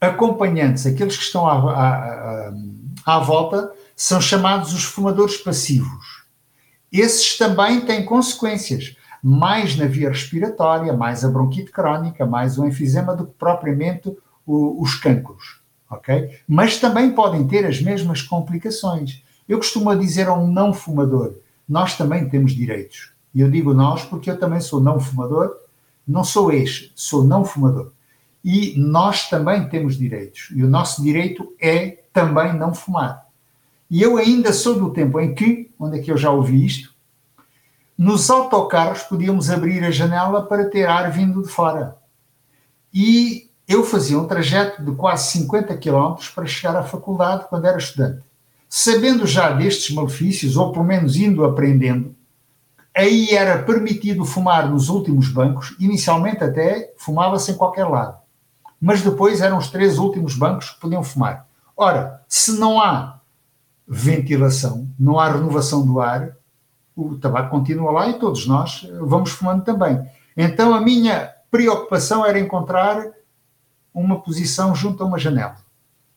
[0.00, 2.52] acompanhantes, aqueles que estão à, à,
[3.04, 6.24] à, volta, são chamados os fumadores passivos.
[6.90, 13.14] Esses também têm consequências, mais na via respiratória, mais a bronquite crónica, mais o enfisema
[13.14, 15.60] do que propriamente o, os cancros.
[15.90, 16.38] ok?
[16.48, 19.22] Mas também podem ter as mesmas complicações.
[19.48, 21.34] Eu costumo dizer a um não fumador:
[21.68, 23.12] nós também temos direitos.
[23.34, 25.56] E eu digo nós porque eu também sou não fumador,
[26.06, 27.92] não sou ex, sou não fumador
[28.44, 30.48] e nós também temos direitos.
[30.54, 33.26] E o nosso direito é também não fumar.
[33.90, 36.92] E eu ainda sou do tempo em que, onde é que eu já ouvi isto,
[37.96, 41.96] nos autocarros podíamos abrir a janela para ter ar vindo de fora.
[42.92, 47.78] E eu fazia um trajeto de quase 50 km para chegar à faculdade quando era
[47.78, 48.22] estudante.
[48.76, 52.14] Sabendo já destes malefícios, ou pelo menos indo aprendendo,
[52.96, 58.24] aí era permitido fumar nos últimos bancos, inicialmente até fumava-se em qualquer lado
[58.84, 61.48] mas depois eram os três últimos bancos que podiam fumar.
[61.74, 63.18] Ora, se não há
[63.88, 66.36] ventilação, não há renovação do ar,
[66.94, 70.06] o tabaco continua lá e todos nós vamos fumando também.
[70.36, 73.06] Então a minha preocupação era encontrar
[73.94, 75.56] uma posição junto a uma janela,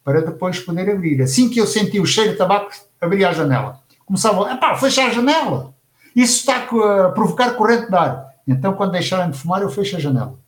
[0.08, 1.22] para depois poder abrir.
[1.22, 3.82] Assim que eu senti o cheiro de tabaco, abria a janela.
[4.06, 5.74] Começava, epá, fecha a janela!
[6.16, 8.26] Isso está a provocar corrente de ar.
[8.48, 10.40] Então, quando deixarem de fumar, eu fecho a janela.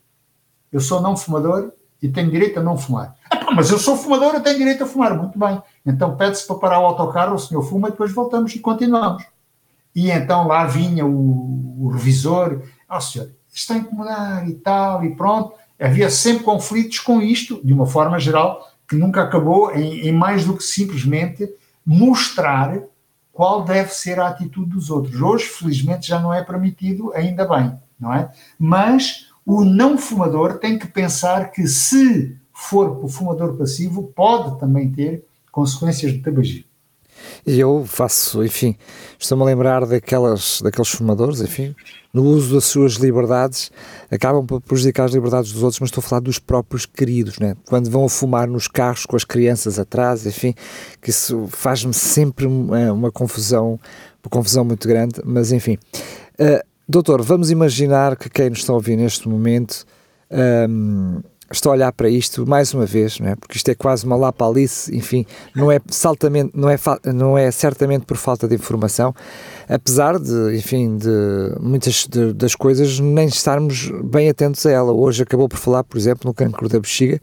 [0.71, 3.15] Eu sou não fumador e tenho direito a não fumar.
[3.29, 5.13] Ah, mas eu sou fumador, eu tenho direito a fumar.
[5.13, 5.61] Muito bem.
[5.85, 9.25] Então pede-se para parar o autocarro, o senhor fuma depois voltamos e continuamos.
[9.93, 15.13] E então lá vinha o, o revisor, oh, senhor, está a incomodar e tal, e
[15.17, 15.53] pronto.
[15.77, 20.43] Havia sempre conflitos com isto, de uma forma geral, que nunca acabou em, em mais
[20.43, 21.47] do que simplesmente
[21.85, 22.81] mostrar
[23.31, 25.21] qual deve ser a atitude dos outros.
[25.21, 28.31] Hoje, felizmente, já não é permitido, ainda bem, não é?
[28.57, 35.23] Mas o não fumador tem que pensar que, se for fumador passivo, pode também ter
[35.51, 36.68] consequências de tabagismo.
[37.45, 38.75] E eu faço, enfim,
[39.17, 41.75] estou-me a lembrar daquelas, daqueles fumadores, enfim,
[42.13, 43.71] no uso das suas liberdades,
[44.11, 47.55] acabam por prejudicar as liberdades dos outros, mas estou a falar dos próprios queridos, né?
[47.67, 50.53] Quando vão a fumar nos carros com as crianças atrás, enfim,
[51.01, 53.79] que isso faz-me sempre uma, uma, confusão,
[54.23, 55.77] uma confusão muito grande, mas enfim.
[56.39, 59.85] Uh, Doutor, vamos imaginar que quem nos está a ouvir neste momento
[60.67, 63.35] um, está a olhar para isto mais uma vez, não é?
[63.35, 66.77] porque isto é quase uma lapalice, enfim, não é, saltamente, não, é,
[67.13, 69.13] não é certamente por falta de informação,
[69.67, 71.09] apesar de, enfim, de
[71.59, 74.91] muitas de, das coisas nem estarmos bem atentos a ela.
[74.91, 77.19] Hoje acabou por falar, por exemplo, no cancro da bexiga,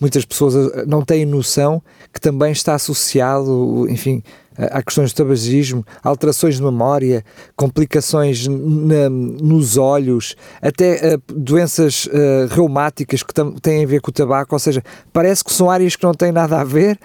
[0.00, 4.22] muitas pessoas eh, não têm noção que também está associado, enfim,
[4.58, 7.24] há questões de tabagismo, alterações de memória,
[7.56, 14.14] complicações na, nos olhos, até uh, doenças uh, reumáticas que têm a ver com o
[14.14, 16.98] tabaco, ou seja, parece que são áreas que não têm nada a ver,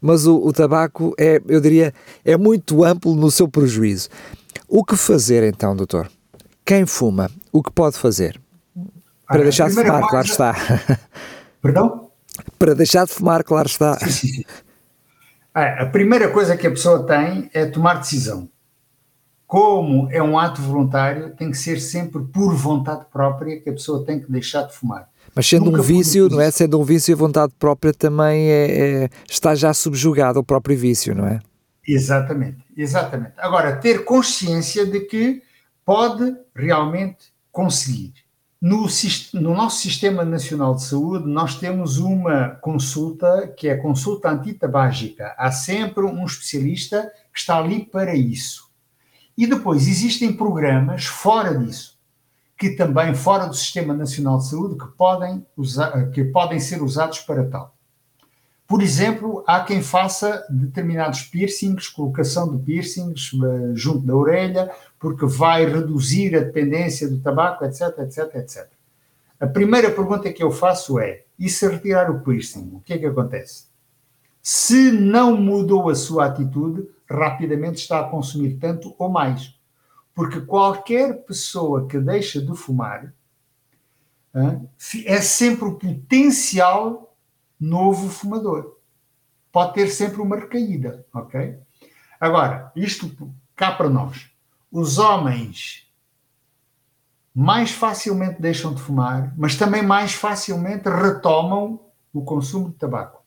[0.00, 1.92] mas o, o tabaco é, eu diria,
[2.24, 4.08] é muito amplo no seu prejuízo.
[4.68, 6.08] O que fazer então, doutor?
[6.64, 8.40] Quem fuma, o que pode fazer?
[9.26, 10.08] Para Ora, deixar de fumar, coisa...
[10.08, 10.56] claro está.
[11.60, 12.10] Perdão?
[12.58, 13.98] Para deixar de fumar, claro está.
[13.98, 14.44] Sim, sim, sim.
[15.52, 18.48] A primeira coisa que a pessoa tem é tomar decisão.
[19.46, 24.04] Como é um ato voluntário, tem que ser sempre por vontade própria que a pessoa
[24.04, 25.08] tem que deixar de fumar.
[25.34, 26.50] Mas sendo Nunca um vício, não é?
[26.52, 31.16] Sendo um vício, a vontade própria também é, é, está já subjugada ao próprio vício,
[31.16, 31.40] não é?
[31.86, 33.32] Exatamente, exatamente.
[33.38, 35.42] Agora, ter consciência de que
[35.84, 38.14] pode realmente conseguir.
[38.60, 38.86] No,
[39.32, 45.34] no, nosso Sistema Nacional de Saúde, nós temos uma consulta que é a consulta antitabágica.
[45.38, 48.70] Há sempre um especialista que está ali para isso.
[49.34, 51.98] E depois existem programas fora disso,
[52.58, 57.20] que também fora do Sistema Nacional de Saúde, que podem, usar, que podem ser usados
[57.20, 57.74] para tal.
[58.70, 65.26] Por exemplo, há quem faça determinados piercings, colocação de piercings uh, junto da orelha, porque
[65.26, 68.68] vai reduzir a dependência do tabaco, etc, etc, etc.
[69.40, 72.98] A primeira pergunta que eu faço é: e se retirar o piercing, o que é
[72.98, 73.64] que acontece?
[74.40, 79.52] Se não mudou a sua atitude, rapidamente está a consumir tanto ou mais.
[80.14, 83.12] Porque qualquer pessoa que deixa de fumar
[85.04, 87.09] é sempre o potencial
[87.60, 88.76] novo fumador.
[89.52, 91.58] Pode ter sempre uma recaída, ok?
[92.18, 94.30] Agora, isto cá para nós.
[94.70, 95.86] Os homens
[97.34, 101.80] mais facilmente deixam de fumar, mas também mais facilmente retomam
[102.12, 103.22] o consumo de tabaco.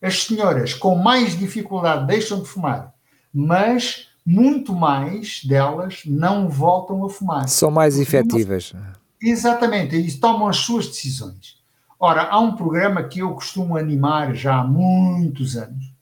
[0.00, 2.94] As senhoras com mais dificuldade deixam de fumar,
[3.32, 7.48] mas muito mais delas não voltam a fumar.
[7.48, 8.72] São mais efetivas.
[9.20, 11.61] Exatamente, e tomam as suas decisões.
[12.04, 15.94] Ora, há um programa que eu costumo animar já há muitos anos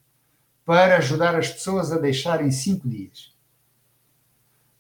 [0.65, 3.35] para ajudar as pessoas a deixarem cinco dias.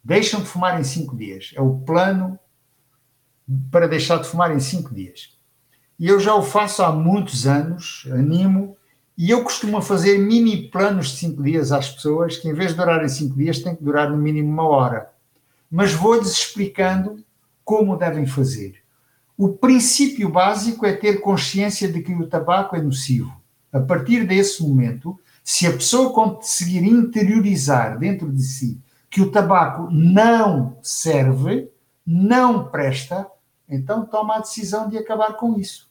[0.02, 1.52] Deixam de fumar em cinco dias.
[1.54, 2.38] É o plano
[3.70, 5.37] para deixar de fumar em cinco dias.
[5.98, 8.74] E eu já o faço há muitos anos, animo,
[9.14, 12.78] e eu costumo fazer mini planos de cinco dias às pessoas, que em vez de
[12.78, 15.12] durarem cinco dias, têm que durar no mínimo uma hora.
[15.70, 17.22] Mas vou-lhes explicando
[17.62, 18.79] como devem fazer.
[19.42, 23.35] O princípio básico é ter consciência de que o tabaco é nocivo.
[23.72, 29.88] A partir desse momento, se a pessoa conseguir interiorizar dentro de si que o tabaco
[29.90, 31.70] não serve,
[32.07, 33.26] não presta,
[33.66, 35.90] então toma a decisão de acabar com isso.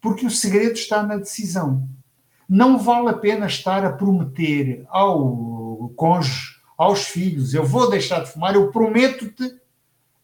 [0.00, 1.86] Porque o segredo está na decisão.
[2.48, 8.32] Não vale a pena estar a prometer ao cônjuge, aos filhos, eu vou deixar de
[8.32, 9.60] fumar, eu prometo-te.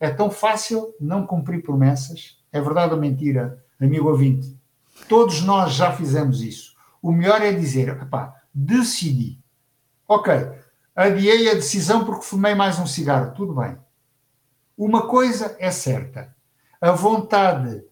[0.00, 4.56] É tão fácil não cumprir promessas é verdade ou mentira, amigo ouvinte?
[5.08, 6.74] Todos nós já fizemos isso.
[7.00, 9.38] O melhor é dizer, pá, decidi.
[10.06, 10.32] Ok,
[10.96, 13.76] adiei a decisão porque fumei mais um cigarro, tudo bem.
[14.76, 16.34] Uma coisa é certa,
[16.80, 17.82] a vontade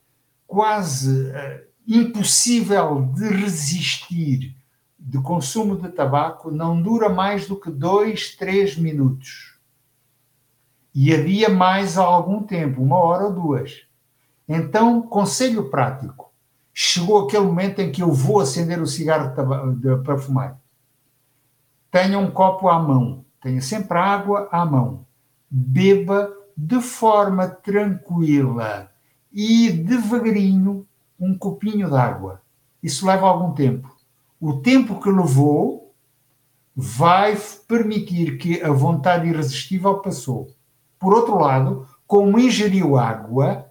[0.46, 4.56] quase uh, impossível de resistir
[4.98, 9.56] de consumo de tabaco não dura mais do que dois, três minutos.
[10.92, 13.85] E havia mais algum tempo, uma hora ou duas.
[14.48, 16.32] Então, conselho prático.
[16.72, 19.34] Chegou aquele momento em que eu vou acender o cigarro
[20.04, 20.60] para fumar.
[21.90, 23.24] Tenha um copo à mão.
[23.40, 25.06] Tenha sempre água à mão.
[25.50, 28.90] Beba de forma tranquila
[29.32, 30.86] e devagarinho
[31.18, 32.42] um copinho de água.
[32.82, 33.94] Isso leva algum tempo.
[34.40, 35.94] O tempo que levou
[36.74, 40.48] vai permitir que a vontade irresistível passou.
[40.98, 43.65] Por outro lado, como ingeriu água,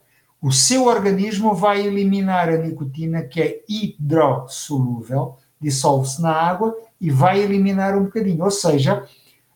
[0.45, 7.41] o seu organismo vai eliminar a nicotina, que é hidrossolúvel, dissolve-se na água e vai
[7.41, 8.43] eliminar um bocadinho.
[8.43, 9.07] Ou seja,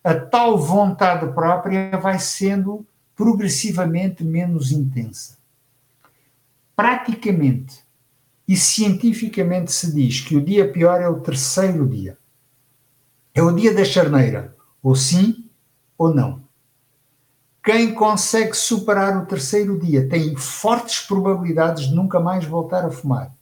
[0.04, 2.84] a tal vontade própria vai sendo
[3.16, 5.38] progressivamente menos intensa.
[6.76, 7.84] Praticamente
[8.48, 12.18] e cientificamente se diz que o dia pior é o terceiro dia.
[13.32, 15.48] É o dia da charneira, ou sim
[15.96, 16.49] ou não.
[17.64, 23.34] Quem consegue superar o terceiro dia tem fortes probabilidades de nunca mais voltar a fumar.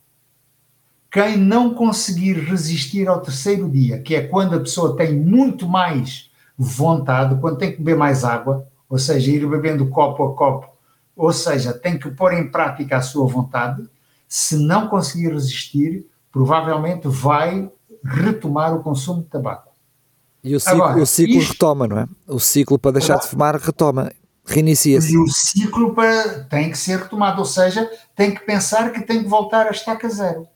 [1.10, 6.30] Quem não conseguir resistir ao terceiro dia, que é quando a pessoa tem muito mais
[6.56, 10.68] vontade, quando tem que beber mais água, ou seja, ir bebendo copo a copo,
[11.16, 13.88] ou seja, tem que pôr em prática a sua vontade,
[14.28, 17.70] se não conseguir resistir, provavelmente vai
[18.04, 19.67] retomar o consumo de tabaco.
[20.42, 22.08] E o ciclo, Agora, o ciclo isto, retoma, não é?
[22.26, 24.12] O ciclo para deixar de fumar retoma,
[24.44, 25.12] reinicia-se.
[25.12, 29.22] E o ciclo para, tem que ser retomado, ou seja, tem que pensar que tem
[29.22, 30.46] que voltar a estaca zero.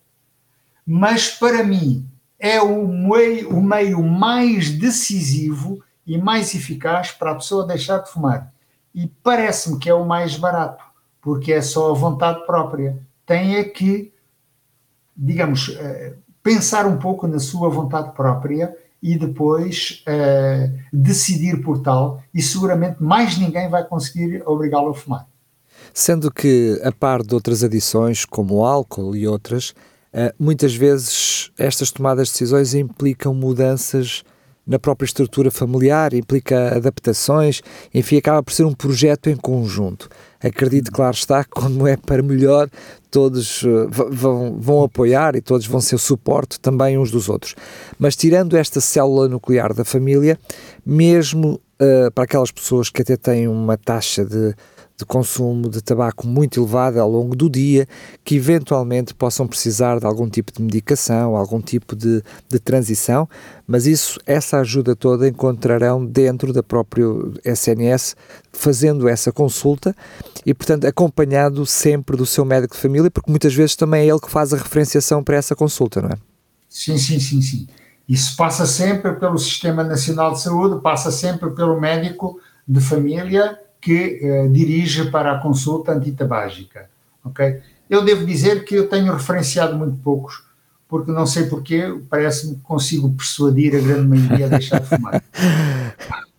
[0.87, 2.07] Mas para mim
[2.39, 8.11] é o meio, o meio mais decisivo e mais eficaz para a pessoa deixar de
[8.11, 8.53] fumar.
[8.95, 10.85] E parece-me que é o mais barato,
[11.21, 12.99] porque é só a vontade própria.
[13.25, 14.13] Tem é que,
[15.17, 22.23] digamos, eh, pensar um pouco na sua vontade própria e depois uh, decidir por tal,
[22.33, 25.27] e seguramente mais ninguém vai conseguir obrigá-lo a fumar.
[25.93, 29.71] Sendo que, a par de outras adições, como o álcool e outras,
[30.15, 34.23] uh, muitas vezes estas tomadas de decisões implicam mudanças
[34.67, 37.61] na própria estrutura familiar, implica adaptações,
[37.93, 40.09] enfim, acaba por ser um projeto em conjunto.
[40.43, 42.69] Acredito, claro está, que quando é para melhor,
[43.11, 47.55] todos uh, vão, vão apoiar e todos vão ser suporte também uns dos outros.
[47.99, 50.39] Mas tirando esta célula nuclear da família,
[50.87, 54.55] mesmo uh, para aquelas pessoas que até têm uma taxa de
[55.03, 57.89] de consumo de tabaco muito elevada ao longo do dia,
[58.25, 63.29] que eventualmente possam precisar de algum tipo de medicação, algum tipo de, de transição,
[63.67, 67.05] mas isso, essa ajuda toda encontrarão dentro da própria
[67.45, 68.17] SNS,
[68.53, 69.95] fazendo essa consulta
[70.47, 74.21] e, portanto, acompanhado sempre do seu médico de família, porque muitas vezes também é ele
[74.21, 76.17] que faz a referenciação para essa consulta, não é?
[76.69, 77.67] Sim, sim, sim, sim.
[78.09, 84.21] Isso passa sempre pelo Sistema Nacional de Saúde, passa sempre pelo médico de família que
[84.23, 86.89] eh, dirige para a consulta antitabágica.
[87.25, 87.61] Ok?
[87.91, 90.45] Eu devo dizer que eu tenho referenciado muito poucos,
[90.89, 95.23] porque não sei porquê, parece-me que consigo persuadir a grande maioria a deixar de fumar.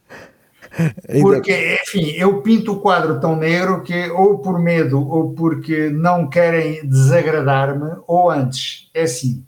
[1.22, 6.28] Porque, enfim, eu pinto o quadro tão negro que, ou por medo, ou porque não
[6.28, 9.46] querem desagradar-me, ou antes, é assim.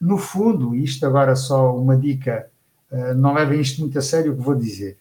[0.00, 2.48] No fundo, isto agora só uma dica,
[2.90, 4.98] eh, não levem isto muito a sério o que vou dizer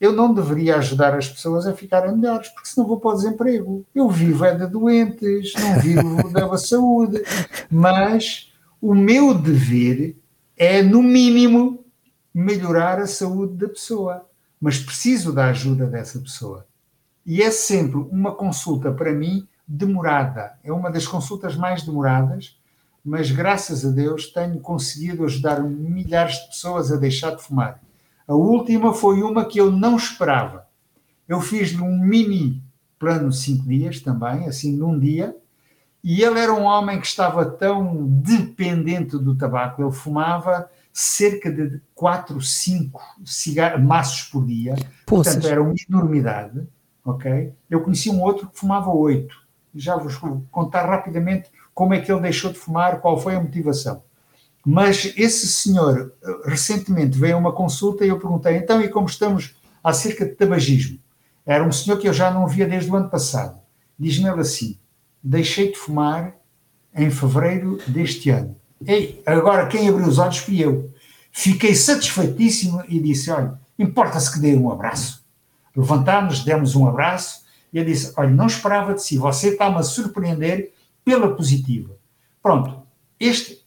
[0.00, 3.84] eu não deveria ajudar as pessoas a ficarem melhores, porque senão vou para o desemprego.
[3.94, 7.22] Eu vivo é de doentes, não vivo da saúde,
[7.70, 10.16] mas o meu dever
[10.56, 11.84] é, no mínimo,
[12.32, 14.26] melhorar a saúde da pessoa.
[14.58, 16.66] Mas preciso da ajuda dessa pessoa.
[17.24, 20.58] E é sempre uma consulta, para mim, demorada.
[20.64, 22.58] É uma das consultas mais demoradas,
[23.04, 27.80] mas graças a Deus tenho conseguido ajudar milhares de pessoas a deixar de fumar
[28.30, 30.64] a última foi uma que eu não esperava.
[31.26, 32.62] Eu fiz-lhe um mini
[32.96, 35.36] plano de cinco dias também, assim num dia,
[36.02, 41.80] e ele era um homem que estava tão dependente do tabaco, ele fumava cerca de
[41.92, 43.00] 4, 5
[43.80, 45.34] maços por dia, Poças.
[45.34, 46.68] portanto era uma enormidade,
[47.04, 47.52] ok?
[47.68, 49.34] Eu conheci um outro que fumava 8,
[49.74, 53.40] já vos vou contar rapidamente como é que ele deixou de fumar, qual foi a
[53.40, 54.04] motivação.
[54.64, 56.12] Mas esse senhor
[56.44, 60.98] recentemente veio a uma consulta e eu perguntei, então, e como estamos acerca de tabagismo?
[61.46, 63.58] Era um senhor que eu já não via desde o ano passado.
[63.98, 64.78] Diz-me ele assim:
[65.22, 66.36] deixei de fumar
[66.94, 68.56] em fevereiro deste ano.
[68.86, 70.92] Ei, agora quem abriu os olhos fui eu.
[71.32, 75.24] Fiquei satisfeitíssimo e disse: olha, importa-se que dê um abraço.
[75.74, 79.82] Levantámos, demos um abraço e ele disse: olha, não esperava de si, você está-me a
[79.82, 80.72] surpreender
[81.04, 81.96] pela positiva.
[82.42, 82.82] Pronto,
[83.18, 83.64] este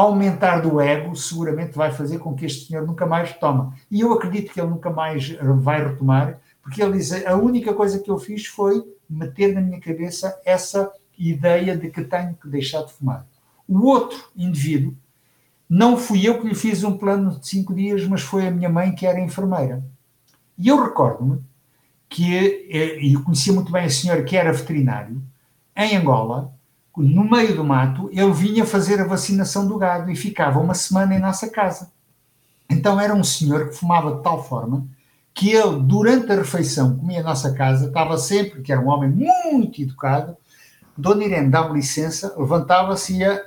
[0.00, 3.74] aumentar do ego seguramente vai fazer com que este senhor nunca mais retoma.
[3.90, 5.30] E eu acredito que ele nunca mais
[5.62, 9.80] vai retomar, porque ele diz: a única coisa que eu fiz foi meter na minha
[9.80, 13.26] cabeça essa ideia de que tenho que deixar de fumar.
[13.66, 14.94] O outro indivíduo,
[15.68, 18.68] não fui eu que lhe fiz um plano de cinco dias, mas foi a minha
[18.68, 19.82] mãe que era enfermeira.
[20.58, 21.40] E eu recordo-me
[22.08, 25.22] que, eh, e conhecia muito bem a senhora que era veterinário,
[25.74, 26.54] em Angola,
[26.96, 31.14] no meio do mato, ele vinha fazer a vacinação do gado e ficava uma semana
[31.14, 31.90] em nossa casa.
[32.70, 34.86] Então era um senhor que fumava de tal forma
[35.34, 39.10] que ele, durante a refeição, comia a nossa casa, estava sempre, que era um homem
[39.10, 40.34] muito educado,
[40.96, 43.44] Dona Irene dá-me licença, levantava-se e ia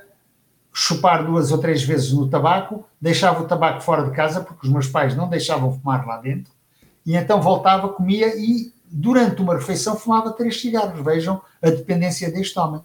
[0.72, 4.72] chupar duas ou três vezes no tabaco, deixava o tabaco fora de casa, porque os
[4.72, 6.52] meus pais não deixavam fumar lá dentro,
[7.04, 11.04] e então voltava, comia e, durante uma refeição, fumava três cigarros.
[11.04, 12.82] Vejam a dependência deste homem.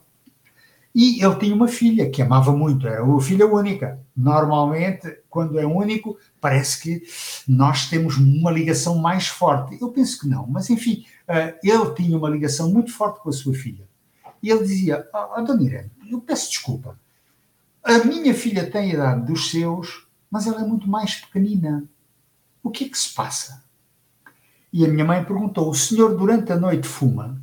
[0.95, 3.99] E ele tinha uma filha que amava muito, era uma filha única.
[4.15, 7.03] Normalmente, quando é único, parece que
[7.45, 9.77] nós temos uma ligação mais forte.
[9.81, 13.33] Eu penso que não, mas enfim, eh, ele tinha uma ligação muito forte com a
[13.33, 13.85] sua filha.
[14.41, 16.97] E ele dizia: oh, Dona Irene, eu peço desculpa,
[17.83, 21.83] a minha filha tem a idade dos seus, mas ela é muito mais pequenina.
[22.63, 23.65] O que é que se passa?
[24.71, 27.41] E a minha mãe perguntou: O senhor durante a noite fuma?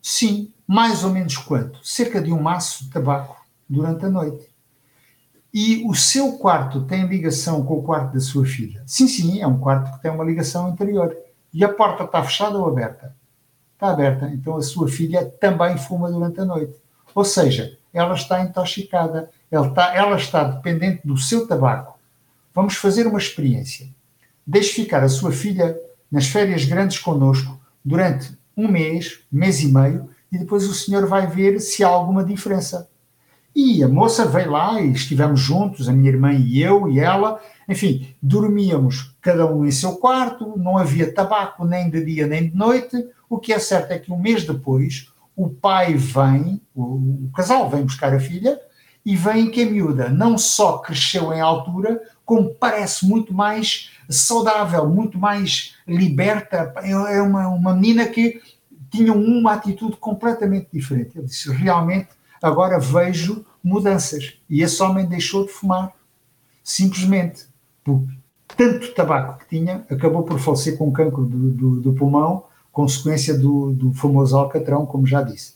[0.00, 1.78] Sim, mais ou menos quanto?
[1.86, 3.36] Cerca de um maço de tabaco
[3.68, 4.48] durante a noite.
[5.52, 8.82] E o seu quarto tem ligação com o quarto da sua filha?
[8.86, 11.14] Sim, sim, é um quarto que tem uma ligação interior.
[11.52, 13.14] E a porta está fechada ou aberta?
[13.74, 14.30] Está aberta.
[14.32, 16.74] Então a sua filha também fuma durante a noite.
[17.14, 21.98] Ou seja, ela está intoxicada, ela está, ela está dependente do seu tabaco.
[22.54, 23.90] Vamos fazer uma experiência.
[24.46, 25.78] deixe ficar a sua filha
[26.10, 31.26] nas férias grandes connosco durante um mês, mês e meio, e depois o senhor vai
[31.26, 32.88] ver se há alguma diferença.
[33.54, 37.38] E a moça veio lá e estivemos juntos, a minha irmã e eu e ela,
[37.68, 42.56] enfim, dormíamos cada um em seu quarto, não havia tabaco nem de dia nem de
[42.56, 42.96] noite.
[43.28, 47.82] O que é certo é que um mês depois, o pai vem, o, casal vem
[47.82, 48.58] buscar a filha
[49.04, 54.88] e vem que a miúda não só cresceu em altura, como parece muito mais saudável,
[54.88, 56.72] muito mais liberta.
[56.82, 58.40] É uma, uma menina que
[58.92, 61.16] tinha uma atitude completamente diferente.
[61.16, 64.34] Ele disse: realmente, agora vejo mudanças.
[64.48, 65.92] E esse homem deixou de fumar,
[66.62, 67.46] simplesmente
[67.82, 68.04] por
[68.54, 73.72] tanto tabaco que tinha, acabou por falecer com cancro do, do, do pulmão, consequência do,
[73.72, 75.54] do famoso alcatrão, como já disse.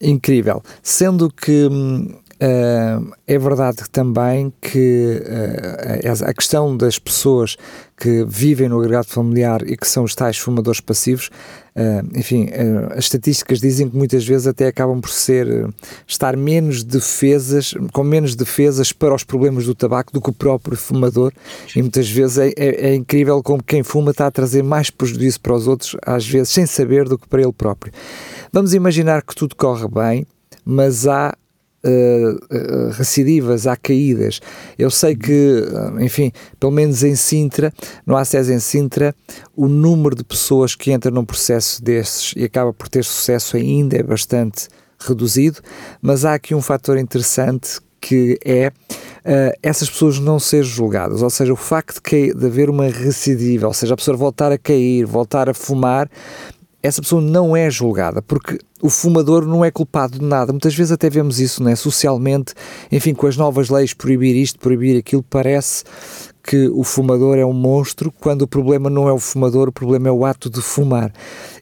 [0.00, 0.60] Incrível.
[0.82, 7.56] Sendo que hum, Uh, é verdade também que uh, a questão das pessoas
[7.96, 11.30] que vivem no agregado familiar e que são os tais fumadores passivos,
[11.76, 12.48] uh, enfim,
[12.96, 15.72] as estatísticas dizem que muitas vezes até acabam por ser
[16.04, 20.76] estar menos defesas, com menos defesas para os problemas do tabaco do que o próprio
[20.76, 21.32] fumador,
[21.76, 25.40] e muitas vezes é, é, é incrível como quem fuma está a trazer mais prejuízo
[25.40, 27.92] para os outros, às vezes sem saber do que para ele próprio.
[28.52, 30.26] Vamos imaginar que tudo corre bem,
[30.64, 31.36] mas há
[31.84, 34.40] uh, recidivas, há caídas.
[34.78, 35.64] Eu sei que,
[36.00, 37.72] enfim, pelo menos em Sintra,
[38.06, 39.14] no ACES em Sintra,
[39.56, 43.96] o número de pessoas que entram num processo desses e acaba por ter sucesso ainda
[43.96, 44.68] é bastante
[44.98, 45.60] reduzido,
[46.00, 51.30] mas há aqui um fator interessante que é uh, essas pessoas não serem julgadas, ou
[51.30, 55.06] seja, o facto de, de haver uma recidiva, ou seja, a pessoa voltar a cair,
[55.06, 56.10] voltar a fumar,
[56.82, 60.52] essa pessoa não é julgada, porque o fumador não é culpado de nada.
[60.52, 61.76] Muitas vezes até vemos isso, né?
[61.76, 62.54] socialmente,
[62.90, 65.84] enfim, com as novas leis, proibir isto, proibir aquilo, parece
[66.42, 70.08] que o fumador é um monstro, quando o problema não é o fumador, o problema
[70.08, 71.12] é o ato de fumar.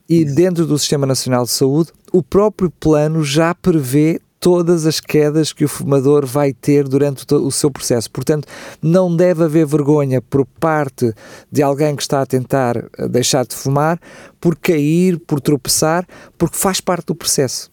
[0.09, 5.53] E dentro do Sistema Nacional de Saúde, o próprio plano já prevê todas as quedas
[5.53, 8.11] que o fumador vai ter durante o seu processo.
[8.11, 8.49] Portanto,
[8.83, 11.15] não deve haver vergonha por parte
[11.53, 14.01] de alguém que está a tentar eh, deixar de fumar
[14.41, 16.07] por cair, por tropeçar,
[16.39, 17.71] porque faz parte do processo.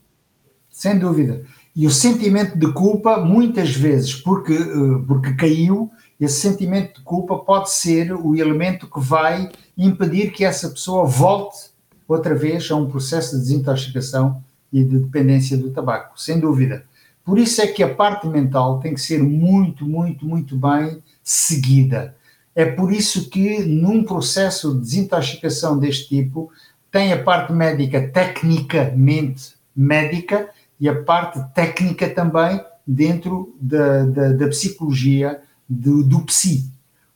[0.70, 1.41] Sem dúvida.
[1.74, 5.89] E o sentimento de culpa, muitas vezes, porque, eh, porque caiu,
[6.20, 11.70] esse sentimento de culpa pode ser o elemento que vai impedir que essa pessoa volte
[12.07, 16.84] outra vez a um processo de desintoxicação e de dependência do tabaco, sem dúvida.
[17.24, 22.15] Por isso é que a parte mental tem que ser muito, muito, muito bem seguida.
[22.55, 26.51] É por isso que num processo de desintoxicação deste tipo,
[26.91, 30.49] tem a parte médica tecnicamente médica
[30.80, 36.72] e a parte técnica também dentro da, da, da psicologia do, do psi.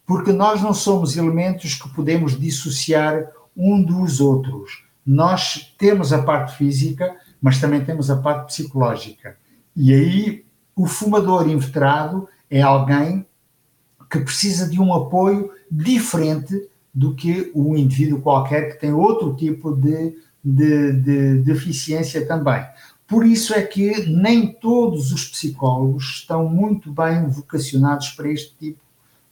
[0.05, 4.83] Porque nós não somos elementos que podemos dissociar um dos outros.
[5.05, 9.35] Nós temos a parte física, mas também temos a parte psicológica.
[9.75, 13.25] E aí o fumador inveterado é alguém
[14.09, 19.73] que precisa de um apoio diferente do que o indivíduo qualquer que tem outro tipo
[19.73, 22.63] de, de, de deficiência também.
[23.07, 28.79] Por isso é que nem todos os psicólogos estão muito bem vocacionados para este tipo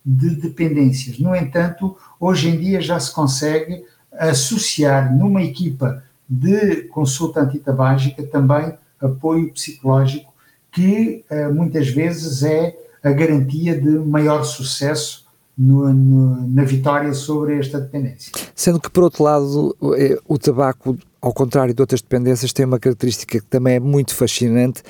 [0.06, 1.20] de dependências.
[1.20, 8.74] No entanto, hoje em dia já se consegue associar numa equipa de consulta antitabágica também
[9.02, 10.32] apoio psicológico,
[10.72, 15.26] que uh, muitas vezes é a garantia de maior sucesso
[15.58, 18.32] no, no, na vitória sobre esta dependência.
[18.56, 22.80] Sendo que, por outro lado, eh, o tabaco, ao contrário de outras dependências, tem uma
[22.80, 24.82] característica que também é muito fascinante,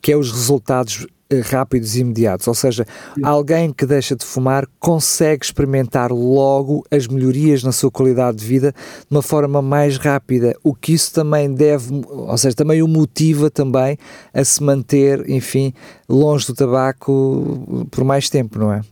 [0.00, 1.08] que é os resultados eh,
[1.40, 2.86] rápidos e imediatos, ou seja,
[3.22, 8.72] alguém que deixa de fumar consegue experimentar logo as melhorias na sua qualidade de vida
[8.72, 13.50] de uma forma mais rápida, o que isso também deve, ou seja, também o motiva
[13.50, 13.96] também
[14.32, 15.72] a se manter, enfim,
[16.08, 18.82] longe do tabaco por mais tempo, não é?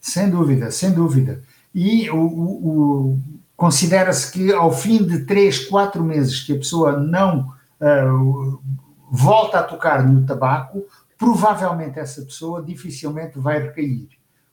[0.00, 1.42] Sem dúvida, sem dúvida.
[1.74, 3.18] E o, o, o
[3.56, 8.58] considera-se que ao fim de 3, 4 meses que a pessoa não uh,
[9.10, 10.84] volta a tocar no tabaco,
[11.18, 14.08] provavelmente essa pessoa dificilmente vai recair,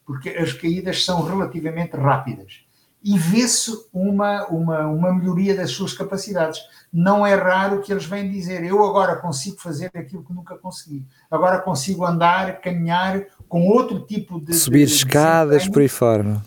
[0.05, 2.65] porque as caídas são relativamente rápidas.
[3.05, 6.61] E vê-se uma, uma, uma melhoria das suas capacidades.
[6.91, 11.05] Não é raro que eles venham dizer: Eu agora consigo fazer aquilo que nunca consegui.
[11.29, 14.53] Agora consigo andar, caminhar com outro tipo de.
[14.53, 16.41] Subir de, escadas por aí fora.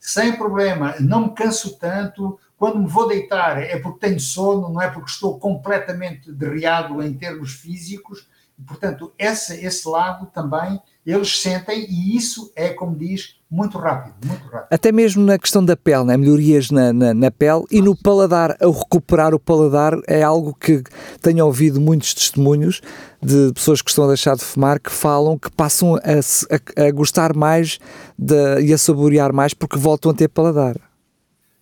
[0.00, 0.96] Sem problema.
[0.98, 2.40] Não me canso tanto.
[2.56, 7.14] Quando me vou deitar é porque tenho sono, não é porque estou completamente derriado em
[7.14, 8.28] termos físicos
[8.66, 14.46] Portanto, esse, esse lado também eles sentem e isso é, como diz, muito rápido, muito
[14.48, 14.68] rápido.
[14.70, 16.16] Até mesmo na questão da pele, né?
[16.16, 20.82] melhorias na, na, na pele e no paladar, ao recuperar o paladar, é algo que
[21.22, 22.80] tenho ouvido muitos testemunhos
[23.20, 26.90] de pessoas que estão a deixar de fumar que falam que passam a, a, a
[26.90, 27.78] gostar mais
[28.18, 30.76] de, e a saborear mais porque voltam a ter paladar.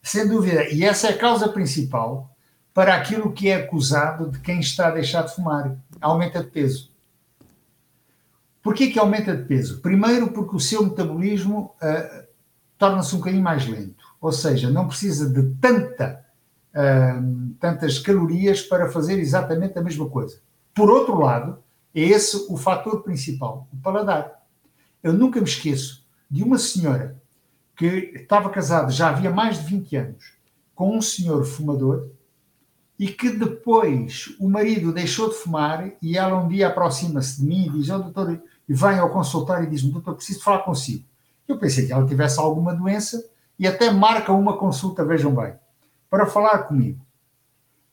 [0.03, 2.31] Sem dúvida, e essa é a causa principal
[2.75, 6.88] para aquilo que é acusado de quem está a deixar de fumar, aumenta de peso.
[8.69, 9.81] Porquê que aumenta de peso?
[9.81, 12.27] Primeiro porque o seu metabolismo uh,
[12.77, 16.23] torna-se um bocadinho mais lento, ou seja, não precisa de tanta,
[16.75, 20.43] uh, tantas calorias para fazer exatamente a mesma coisa.
[20.75, 21.65] Por outro lado,
[21.95, 24.43] é esse o fator principal, o paladar.
[25.03, 27.17] Eu nunca me esqueço de uma senhora
[27.75, 30.35] que estava casada já havia mais de 20 anos
[30.75, 32.11] com um senhor fumador
[32.99, 37.67] e que depois o marido deixou de fumar e ela um dia aproxima-se de mim
[37.67, 41.05] e diz: oh, doutor, e vem ao consultório e diz-me: doutor, preciso falar consigo.
[41.47, 43.25] Eu pensei que ela tivesse alguma doença
[43.59, 45.55] e até marca uma consulta, vejam bem,
[46.11, 47.01] para falar comigo.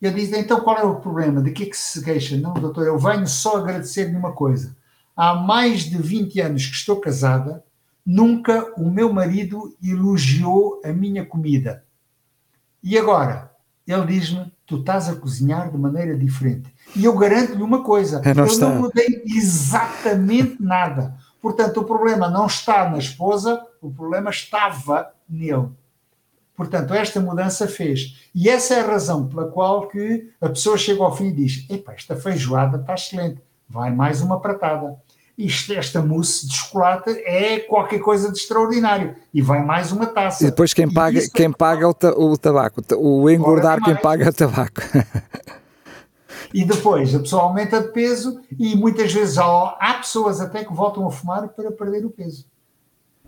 [0.02, 1.42] Eu disse: então qual é o problema?
[1.42, 2.38] De que é que se queixa?
[2.38, 4.76] Não, doutor, eu venho só agradecer-lhe uma coisa.
[5.16, 7.64] Há mais de 20 anos que estou casada,
[8.06, 11.86] nunca o meu marido elogiou a minha comida.
[12.84, 13.52] E agora?
[13.88, 16.74] Ele diz-me: tu estás a cozinhar de maneira diferente.
[16.96, 18.70] E eu garanto-lhe uma coisa: é, não eu está.
[18.70, 21.16] não mudei exatamente nada.
[21.42, 25.70] Portanto, o problema não está na esposa, o problema estava nele.
[26.56, 28.30] Portanto, esta mudança fez.
[28.34, 31.70] E essa é a razão pela qual que a pessoa chega ao fim e diz:
[31.70, 34.98] Epá, esta feijoada está excelente, vai mais uma pratada
[35.38, 39.16] isto, esta mousse de chocolate é qualquer coisa de extraordinário.
[39.34, 40.44] E vai mais uma taça.
[40.44, 44.34] E depois quem paga, quem paga o, ta, o tabaco, o engordar quem paga o
[44.34, 44.82] tabaco.
[46.54, 50.74] e depois a pessoa aumenta de peso e muitas vezes há, há pessoas até que
[50.74, 52.46] voltam a fumar para perder o peso.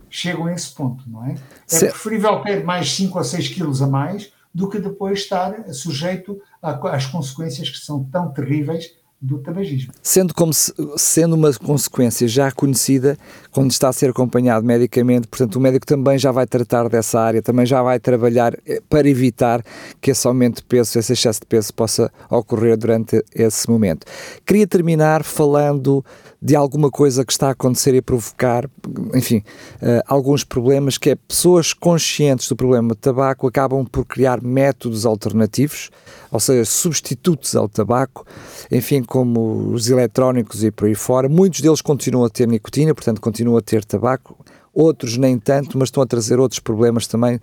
[0.10, 1.36] Chegam a esse ponto, não é?
[1.70, 6.42] É preferível ter mais 5 ou 6 quilos a mais do que depois estar sujeito
[6.62, 9.92] às consequências que são tão terríveis do tabagismo.
[10.02, 13.18] Sendo, como se, sendo uma consequência já conhecida,
[13.52, 17.42] quando está a ser acompanhado medicamente, portanto, o médico também já vai tratar dessa área,
[17.42, 19.64] também já vai trabalhar eh, para evitar
[20.00, 24.06] que esse aumento de peso, esse excesso de peso possa ocorrer durante esse momento.
[24.46, 26.06] Queria terminar falando
[26.42, 28.70] de alguma coisa que está a acontecer e a provocar,
[29.14, 29.44] enfim,
[29.82, 35.06] uh, alguns problemas, que é pessoas conscientes do problema do tabaco acabam por criar métodos
[35.06, 35.90] alternativos,
[36.32, 38.26] ou seja, substitutos ao tabaco,
[38.72, 41.28] enfim, como os eletrónicos e por aí fora.
[41.28, 44.38] Muitos deles continuam a ter nicotina, portanto, continuam a ter tabaco,
[44.72, 47.40] outros nem tanto, mas estão a trazer outros problemas também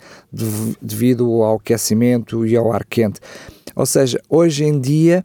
[0.81, 3.19] devido ao aquecimento e ao ar quente.
[3.75, 5.25] Ou seja, hoje em dia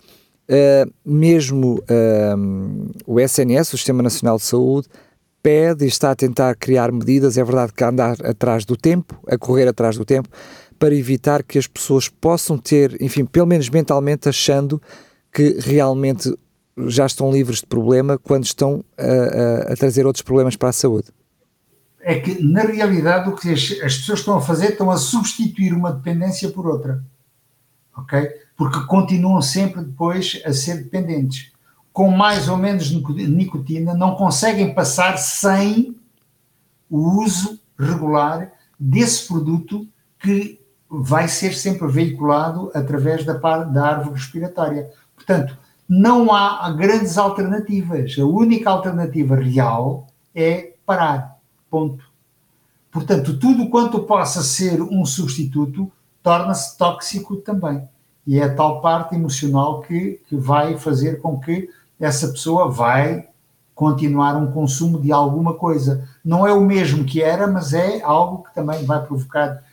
[0.49, 4.87] Uh, mesmo uh, o SNS, o Sistema Nacional de Saúde,
[5.43, 9.37] pede e está a tentar criar medidas, é verdade que andar atrás do tempo, a
[9.37, 10.27] correr atrás do tempo,
[10.79, 14.81] para evitar que as pessoas possam ter, enfim, pelo menos mentalmente, achando
[15.31, 16.33] que realmente
[16.87, 20.73] já estão livres de problema quando estão a, a, a trazer outros problemas para a
[20.73, 21.09] saúde.
[22.01, 25.73] É que, na realidade, o que as, as pessoas estão a fazer estão a substituir
[25.73, 27.03] uma dependência por outra.
[27.95, 28.31] Ok?
[28.59, 31.53] Porque continuam sempre depois a ser dependentes.
[31.93, 35.95] Com mais ou menos nicotina, não conseguem passar sem
[36.89, 39.87] o uso regular desse produto
[40.19, 43.31] que vai ser sempre veiculado através da,
[43.63, 44.89] da árvore respiratória.
[45.15, 45.57] Portanto,
[45.87, 48.17] não há grandes alternativas.
[48.19, 50.05] A única alternativa real
[50.35, 51.37] é parar.
[51.69, 52.03] Ponto.
[52.91, 55.89] Portanto, tudo quanto possa ser um substituto
[56.21, 57.87] torna-se tóxico também
[58.29, 61.67] e é a tal parte emocional que, que vai fazer com que
[61.99, 63.27] essa pessoa vai
[63.73, 66.07] continuar um consumo de alguma coisa.
[66.23, 69.63] Não é o mesmo que era, mas é algo que também vai provocar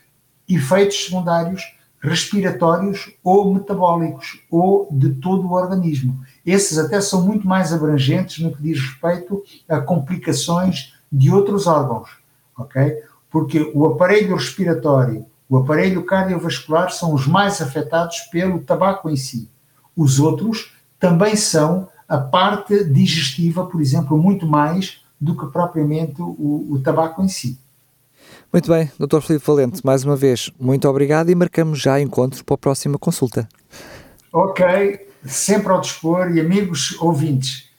[0.49, 1.61] efeitos secundários
[2.01, 6.19] respiratórios ou metabólicos ou de todo o organismo.
[6.43, 12.09] Esses até são muito mais abrangentes no que diz respeito a complicações de outros órgãos,
[12.57, 13.03] ok?
[13.29, 19.49] Porque o aparelho respiratório o aparelho cardiovascular são os mais afetados pelo tabaco em si.
[19.95, 26.67] Os outros também são a parte digestiva, por exemplo, muito mais do que propriamente o,
[26.69, 27.59] o tabaco em si.
[28.51, 29.21] Muito bem, Dr.
[29.21, 33.47] Filipe Valente, mais uma vez, muito obrigado e marcamos já encontro para a próxima consulta.
[34.31, 34.65] Ok,
[35.25, 37.69] sempre ao dispor e amigos ouvintes,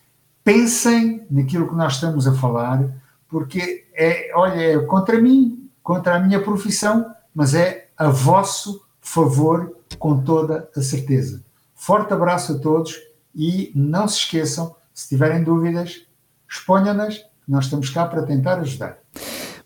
[0.45, 2.85] pensem naquilo que nós estamos a falar,
[3.29, 9.73] porque é, olha, é contra mim, contra a minha profissão, mas é a vosso favor
[9.97, 11.41] com toda a certeza.
[11.73, 12.97] Forte abraço a todos
[13.33, 16.03] e não se esqueçam, se tiverem dúvidas,
[16.51, 18.99] exponham-nas nós estamos cá para tentar ajudar.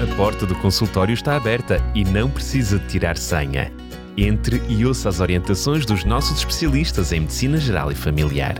[0.00, 3.70] A porta do consultório está aberta e não precisa de tirar senha.
[4.16, 8.54] Entre e ouça as orientações dos nossos especialistas em Medicina Geral e Familiar.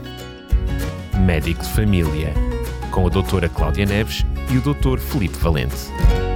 [1.24, 2.34] Médico de Família,
[2.90, 4.98] com a doutora Cláudia Neves e o Dr.
[4.98, 6.29] Felipe Valente.